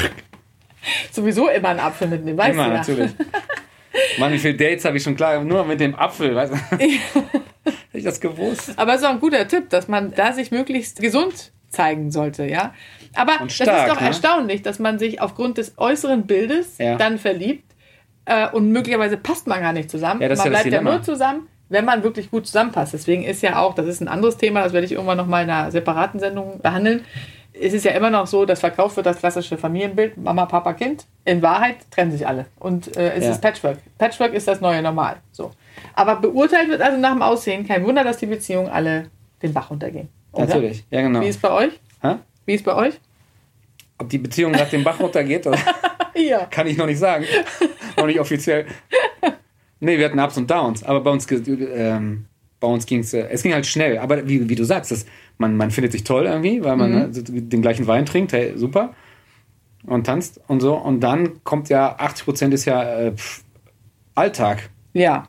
[1.14, 2.78] Sowieso immer einen Apfel mitnehmen, weißt immer, du ja.
[2.80, 3.12] natürlich.
[4.20, 6.58] Mann, wie viele Dates habe ich schon klar, nur mit dem Apfel, weißt du?
[6.78, 6.92] Hätte
[7.94, 8.74] ich das gewusst.
[8.76, 12.44] Aber es ist auch ein guter Tipp, dass man da sich möglichst gesund zeigen sollte,
[12.46, 12.74] ja.
[13.16, 14.08] Aber Und das ist stark, doch ne?
[14.08, 16.98] erstaunlich, dass man sich aufgrund des äußeren Bildes Ja.
[16.98, 17.74] dann verliebt
[18.26, 20.22] äh, und möglicherweise passt man gar nicht zusammen.
[20.22, 22.94] Ja, man ja bleibt ja nur zusammen, wenn man wirklich gut zusammenpasst.
[22.94, 25.44] Deswegen ist ja auch, das ist ein anderes Thema, das werde ich irgendwann noch mal
[25.44, 27.04] in einer separaten Sendung behandeln.
[27.60, 31.06] Es ist ja immer noch so, dass verkauft wird das klassische Familienbild, Mama, Papa, Kind.
[31.26, 32.46] In Wahrheit trennen sich alle.
[32.60, 33.32] Und äh, es Ja.
[33.32, 33.80] ist Patchwork.
[33.98, 35.18] Patchwork ist das neue Normal.
[35.32, 35.52] So.
[35.96, 37.68] Aber beurteilt wird also nach dem Aussehen.
[37.68, 39.10] Kein Wunder, dass die Beziehungen alle
[39.42, 40.08] den Bach runtergehen.
[40.34, 40.46] Oder?
[40.46, 41.22] Natürlich, ja genau.
[41.22, 41.80] Wie ist bei euch?
[42.02, 42.16] Hä?
[42.46, 43.00] Wie ist bei euch?
[43.98, 45.58] Ob die Beziehung nach dem Bach runtergeht, oder?
[46.16, 46.46] Ja.
[46.46, 47.26] kann ich noch nicht sagen.
[47.96, 48.66] noch nicht offiziell.
[49.80, 52.26] Nee, wir hatten Ups und Downs, aber bei uns, ähm,
[52.60, 53.98] bei uns ging es, äh, es ging halt schnell.
[54.00, 55.06] Aber wie, wie du sagst, das,
[55.38, 58.54] man, man findet sich toll irgendwie, weil man äh, so den gleichen Wein trinkt, hey,
[58.56, 58.94] super.
[59.86, 60.76] Und tanzt und so.
[60.76, 63.44] Und dann kommt ja, 80 Prozent ist ja äh, pff,
[64.16, 64.70] Alltag.
[64.94, 65.28] Ja.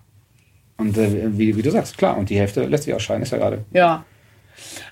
[0.78, 3.38] Und äh, wie, wie du sagst, klar, und die Hälfte lässt sich ausscheiden, ist ja
[3.38, 3.64] gerade.
[3.72, 4.04] Ja.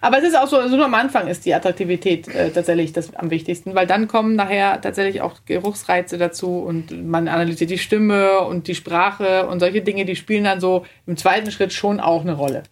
[0.00, 3.30] Aber es ist auch so, nur am Anfang ist die Attraktivität äh, tatsächlich das am
[3.30, 8.68] wichtigsten, weil dann kommen nachher tatsächlich auch Geruchsreize dazu und man analysiert die Stimme und
[8.68, 12.34] die Sprache und solche Dinge, die spielen dann so im zweiten Schritt schon auch eine
[12.34, 12.62] Rolle.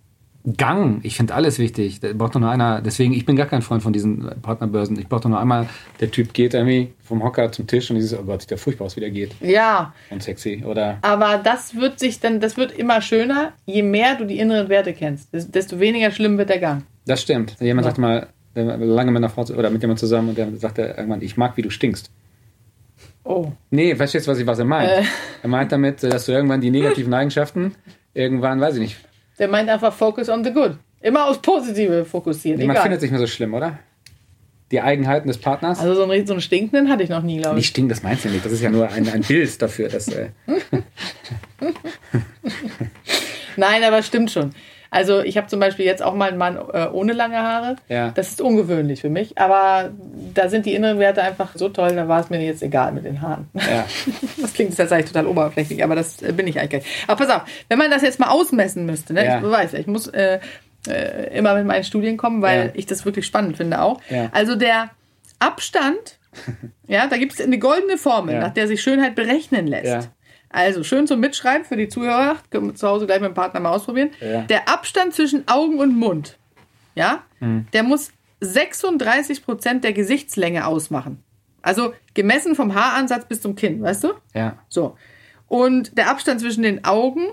[0.59, 2.00] Gang, ich finde alles wichtig.
[2.00, 4.98] Da braucht doch nur einer, deswegen, ich bin gar kein Freund von diesen Partnerbörsen.
[4.98, 5.68] Ich brauche doch nur einmal,
[6.00, 8.85] der Typ geht irgendwie vom Hocker zum Tisch und dieses, oh Gott, sieht ja furchtbar
[8.85, 9.33] aus, wie der geht.
[9.40, 10.62] Ja, Und sexy.
[10.66, 14.68] Oder aber das wird sich dann, das wird immer schöner, je mehr du die inneren
[14.68, 16.83] Werte kennst, desto weniger schlimm wird der Gang.
[17.07, 17.57] Das stimmt.
[17.61, 17.90] Jemand Ja.
[17.90, 21.38] sagte mal, lange mit einer Frau oder mit jemandem zusammen und der sagte irgendwann, ich
[21.38, 22.11] mag, wie du stinkst.
[23.24, 23.50] Oh.
[23.70, 24.90] Nee, verstehst du, was, ich, was er meint?
[24.90, 25.02] Äh.
[25.42, 27.74] Er meint damit, dass du irgendwann die negativen Eigenschaften
[28.12, 28.96] irgendwann, weiß ich nicht,
[29.38, 30.77] Der meint einfach Focus on the good.
[31.01, 32.61] Immer aufs Positive fokussieren.
[32.61, 32.83] man egal.
[32.83, 33.79] findet sich mehr so schlimm, oder?
[34.70, 35.79] Die Eigenheiten des Partners.
[35.79, 37.70] Also so einen, so einen stinkenden hatte ich noch nie, glaube nicht ich.
[37.70, 38.44] stinken, das meinst du nicht.
[38.44, 40.09] Das ist ja nur ein, ein Bild dafür, dass.
[40.09, 40.31] Äh,
[43.57, 44.55] Nein, aber stimmt schon.
[44.94, 47.76] Also ich habe zum Beispiel jetzt auch mal einen Mann äh, ohne lange Haare.
[47.88, 48.11] Ja.
[48.14, 49.90] Das ist ungewöhnlich für mich, aber
[50.33, 53.04] da sind die inneren Werte einfach so toll, da war es mir jetzt egal mit
[53.04, 53.48] den Haaren.
[53.54, 53.85] ja.
[54.40, 56.85] Das klingt jetzt tatsächlich total oberflächlich, aber das äh, bin ich eigentlich.
[57.09, 59.24] Aber pass auf, wenn man das jetzt mal ausmessen müsste, ne?
[59.24, 59.38] Ja.
[59.38, 60.38] ich weiß, ja, ich muss äh,
[60.88, 62.70] äh, immer mit meinen Studien kommen, weil Ja.
[62.74, 64.00] ich das wirklich spannend finde auch.
[64.11, 64.28] Ja.
[64.33, 64.90] Also der
[65.38, 66.18] Abstand,
[66.87, 68.40] ja, da gibt es eine goldene Formel, Ja.
[68.40, 70.09] nach der sich Schönheit berechnen lässt.
[70.55, 73.59] Also schön zum Mitschreiben für die Zuhörer, können wir zu Hause gleich mit dem Partner
[73.59, 74.11] mal ausprobieren.
[74.21, 74.43] Ja.
[74.43, 76.38] Der Abstand zwischen Augen und Mund,
[76.95, 77.67] ja, Hm.
[77.73, 81.23] der muss 36 Prozent der Gesichtslänge ausmachen.
[81.61, 84.12] Also gemessen vom Haaransatz bis zum Kinn, weißt du?
[84.33, 84.59] Ja.
[84.69, 84.97] So.
[85.49, 87.27] Und der Abstand zwischen den Augen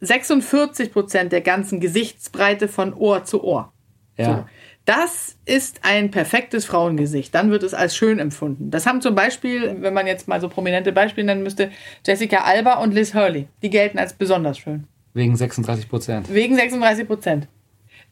[0.00, 3.72] 46 Prozent der ganzen Gesichtsbreite von Ohr zu Ohr.
[4.16, 4.24] Ja.
[4.24, 4.44] So.
[4.86, 7.34] Das ist ein perfektes Frauengesicht.
[7.34, 8.70] Dann wird es als schön empfunden.
[8.70, 11.70] Das haben zum Beispiel, wenn man jetzt mal so prominente Beispiele nennen müsste,
[12.04, 13.46] Jessica Alba und Liz Hurley.
[13.62, 14.84] Die gelten als besonders schön.
[15.14, 16.32] Wegen 36 Prozent.
[16.32, 17.46] Wegen 36 Prozent.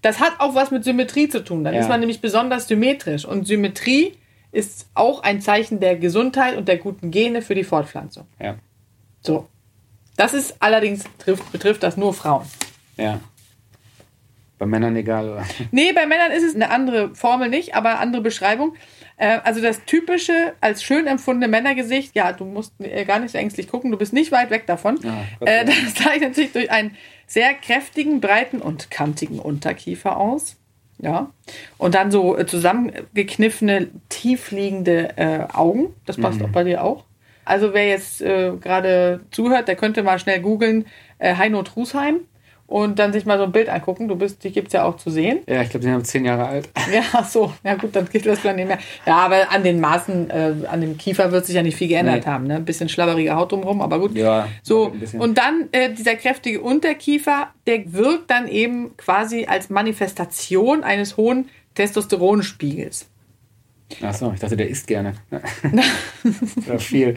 [0.02, 1.64] Das hat auch was mit Symmetrie zu tun.
[1.64, 1.80] Dann Ja.
[1.80, 3.24] ist man nämlich besonders symmetrisch.
[3.24, 4.14] Und Symmetrie
[4.52, 8.26] ist auch ein Zeichen der Gesundheit und der guten Gene für die Fortpflanzung.
[8.40, 8.56] Ja.
[9.20, 9.48] So.
[10.16, 12.46] Das ist allerdings, trifft, betrifft das nur Frauen.
[12.96, 13.20] Ja.
[14.58, 15.44] Bei Männern egal, oder?
[15.70, 18.74] Nee, bei Männern ist es eine andere Formel nicht, aber andere Beschreibung.
[19.16, 23.38] Äh, also das typische, als schön empfundene Männergesicht, ja, du musst äh, gar nicht so
[23.38, 24.98] ängstlich gucken, du bist nicht weit weg davon.
[25.02, 30.56] Ja, äh, das zeichnet sich durch einen sehr kräftigen, breiten und kantigen Unterkiefer aus.
[31.00, 31.30] Ja.
[31.76, 35.94] Und dann so zusammengekniffene, tiefliegende äh, Augen.
[36.06, 37.04] Das passt auch bei dir auch.
[37.44, 40.86] Also wer jetzt äh, gerade zuhört, der könnte mal schnell googeln
[41.18, 42.20] äh, Heino Trusheim
[42.68, 44.06] und dann sich mal so ein Bild angucken.
[44.08, 45.40] Du bist, die gibt es ja auch zu sehen.
[45.48, 46.68] Ja, ich glaube, die sind zehn Jahre alt.
[46.92, 48.78] Ja, ach so, ja gut, dann geht das dann nicht mehr.
[49.06, 52.24] Ja, aber an den Maßen, äh, an dem Kiefer wird sich ja nicht viel geändert
[52.26, 52.30] Nee.
[52.30, 52.46] haben.
[52.46, 52.56] Ne?
[52.56, 54.14] Ein bisschen schlabberige Haut drumherum, aber gut.
[54.14, 60.84] Ja, So, und dann äh, dieser kräftige Unterkiefer, der wirkt dann eben quasi als Manifestation
[60.84, 63.06] eines hohen Testosteronspiegels.
[64.02, 65.14] Ach so, ich dachte, der isst gerne.
[66.66, 67.16] ja, viel.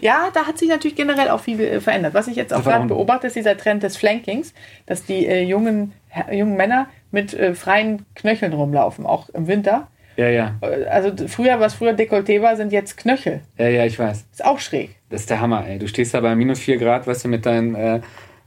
[0.00, 2.14] Ja, da hat sich natürlich generell auch viel äh, verändert.
[2.14, 4.54] Was ich jetzt auch gerade beobachte, ist dieser Trend des Flankings,
[4.86, 5.92] dass die äh, jungen,
[6.30, 9.88] jungen Männer mit äh, freien Knöcheln rumlaufen, auch im Winter.
[10.16, 10.54] Ja, ja.
[10.60, 13.40] Äh, Also früher, was früher Dekolleté war, sind jetzt Knöchel.
[13.58, 14.26] Ja, ja, ich weiß.
[14.30, 14.96] Ist auch schräg.
[15.10, 15.78] Das ist der Hammer, ey.
[15.78, 18.00] Du stehst da bei minus 4 Grad, weißt du, mit deinen, äh,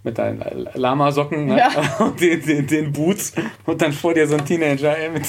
[0.04, 1.58] mit deinen Lama-Socken ne?
[1.58, 1.70] Ja.
[2.00, 3.34] und den, den, den Boots
[3.66, 5.24] und dann vor dir so ein Teenager, ey, mit.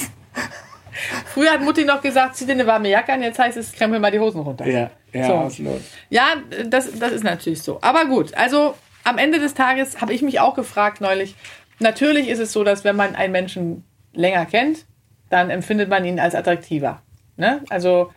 [1.25, 3.99] Früher hat Mutti noch gesagt, zieh dir eine warme Jacke an, jetzt heißt es, krempel
[3.99, 4.67] mal die Hosen runter.
[4.67, 5.33] Ja, ja, So.
[5.35, 5.81] absolut.
[6.09, 6.27] Ja,
[6.67, 7.79] das, das ist natürlich so.
[7.81, 11.35] Aber gut, also am Ende des Tages habe ich mich auch gefragt neulich.
[11.79, 13.83] Natürlich ist es so, dass wenn man einen Menschen
[14.13, 14.85] länger kennt,
[15.29, 17.01] dann empfindet man ihn als attraktiver.
[17.37, 17.61] Ne?
[17.69, 18.11] Also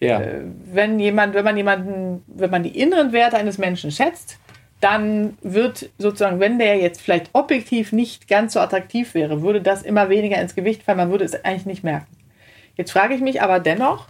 [0.00, 0.20] Ja.
[0.72, 4.38] wenn jemand, wenn man jemanden, wenn man die inneren Werte eines Menschen schätzt
[4.80, 9.82] dann wird sozusagen, wenn der jetzt vielleicht objektiv nicht ganz so attraktiv wäre, würde das
[9.82, 10.98] immer weniger ins Gewicht fallen.
[10.98, 12.06] Man würde es eigentlich nicht merken.
[12.76, 14.06] Jetzt frage ich mich aber dennoch,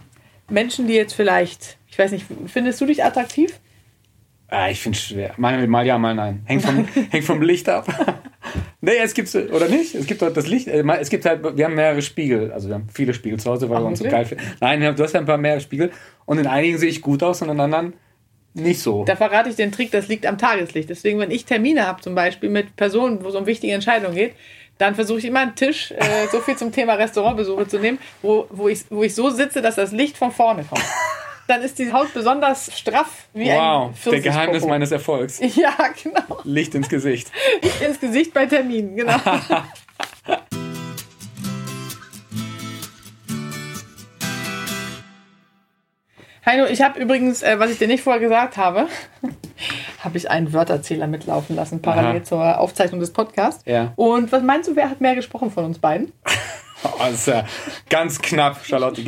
[0.49, 3.59] Menschen, die jetzt vielleicht, ich weiß nicht, findest du dich attraktiv?
[4.49, 5.33] Ah, ich finde es schwer.
[5.37, 6.41] Mal, mal ja, mal nein.
[6.45, 7.85] Hängt vom, hängt vom Licht ab.
[8.81, 9.93] nee, es gibt oder nicht?
[9.93, 10.67] Es gibt doch das Licht.
[10.67, 12.51] äh, Es gibt halt, wir haben mehrere Spiegel.
[12.53, 14.43] Also wir haben viele Spiegel zu Hause, weil Ach, wir uns so geil finden.
[14.61, 15.91] Nein, du hast ja ein paar mehr Spiegel.
[16.25, 17.93] Und in einigen sehe ich gut aus und in anderen
[18.53, 19.03] nicht so.
[19.03, 20.89] Da verrate ich den Trick, das liegt am Tageslicht.
[20.89, 24.33] Deswegen, wenn ich Termine habe, zum Beispiel mit Personen, wo es um wichtige Entscheidungen geht,
[24.77, 28.47] dann versuche ich immer einen Tisch, äh, so viel zum Thema Restaurantbesuche zu nehmen, wo,
[28.49, 30.85] wo, ich, wo ich so sitze, dass das Licht von vorne kommt.
[31.47, 35.39] Dann ist die Haut besonders straff wie wow, ein der Geheimnis meines Erfolgs.
[35.55, 36.41] Ja, genau.
[36.43, 37.31] Licht ins Gesicht.
[37.61, 39.15] Licht ins Gesicht bei Terminen, genau.
[46.45, 48.87] Heino, ich habe übrigens, äh, was ich dir nicht vorher gesagt habe,
[49.99, 52.23] habe ich einen Wörterzähler mitlaufen lassen, parallel Aha.
[52.23, 53.63] zur Aufzeichnung des Podcasts.
[53.65, 53.93] Ja.
[53.95, 56.11] Und was meinst du, wer hat mehr gesprochen von uns beiden?
[56.83, 57.45] Oh, das ist ja
[57.89, 59.01] ganz knapp, Charlotte.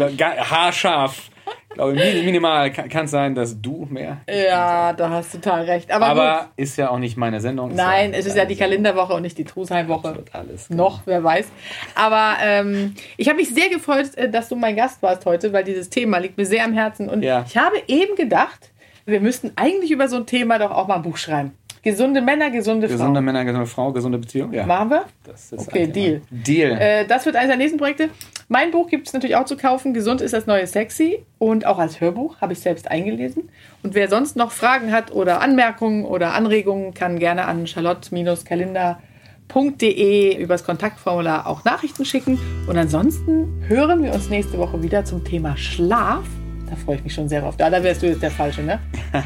[0.50, 1.30] Haarscharf.
[1.70, 4.18] Ich glaube, min- minimal kann es sein, dass du mehr.
[4.28, 5.92] Ja, da hast du total recht.
[5.92, 7.74] Aber, Aber ist ja auch nicht meine Sendung.
[7.76, 10.24] Nein, es ist ja die Kalenderwoche und nicht die Trusheim-Woche.
[10.34, 10.70] alles.
[10.72, 11.48] Noch, wer weiß.
[11.96, 15.64] Aber ähm, ich habe mich sehr gefreut, äh, dass du mein Gast warst heute, weil
[15.64, 17.08] dieses Thema liegt mir sehr am Herzen.
[17.08, 17.46] Und Ja.
[17.48, 18.72] ich habe eben gedacht,
[19.10, 21.52] wir müssten eigentlich über so ein Thema doch auch mal ein Buch schreiben.
[21.82, 23.24] Gesunde Männer, gesunde, Gesunde Frauen.
[23.26, 24.52] Männer, gesunde Frau, gesunde Beziehung.
[24.52, 24.66] Ja.
[24.66, 25.06] Machen wir?
[25.24, 26.22] Das ist Okay, Deal.
[26.30, 26.72] Deal.
[26.72, 28.10] Äh, das wird eines der nächsten Projekte.
[28.50, 29.94] Mein Buch gibt es natürlich auch zu kaufen.
[29.94, 31.20] Gesund ist das neue Sexy.
[31.38, 33.48] Und auch als Hörbuch habe ich selbst eingelesen.
[33.82, 40.66] Und wer sonst noch Fragen hat oder Anmerkungen oder Anregungen, kann gerne an charlotte-kalender.de übers
[40.66, 42.38] Kontaktformular auch Nachrichten schicken.
[42.68, 46.26] Und ansonsten hören wir uns nächste Woche wieder zum Thema Schlaf.
[46.70, 47.58] Da freue ich mich schon sehr drauf.
[47.58, 48.80] Da, da wärst du jetzt der Falsche, ne?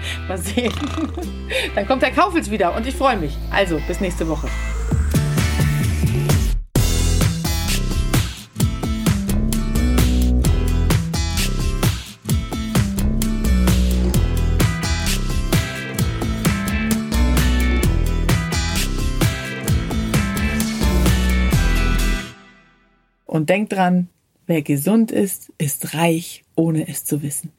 [0.28, 0.72] Mal sehen.
[1.74, 3.36] Dann kommt der Kaufels wieder und ich freue mich.
[3.50, 4.48] Also, bis nächste Woche.
[23.26, 24.08] Und denkt dran,
[24.50, 27.52] wer gesund ist, ist reich, ohne es zu wissen.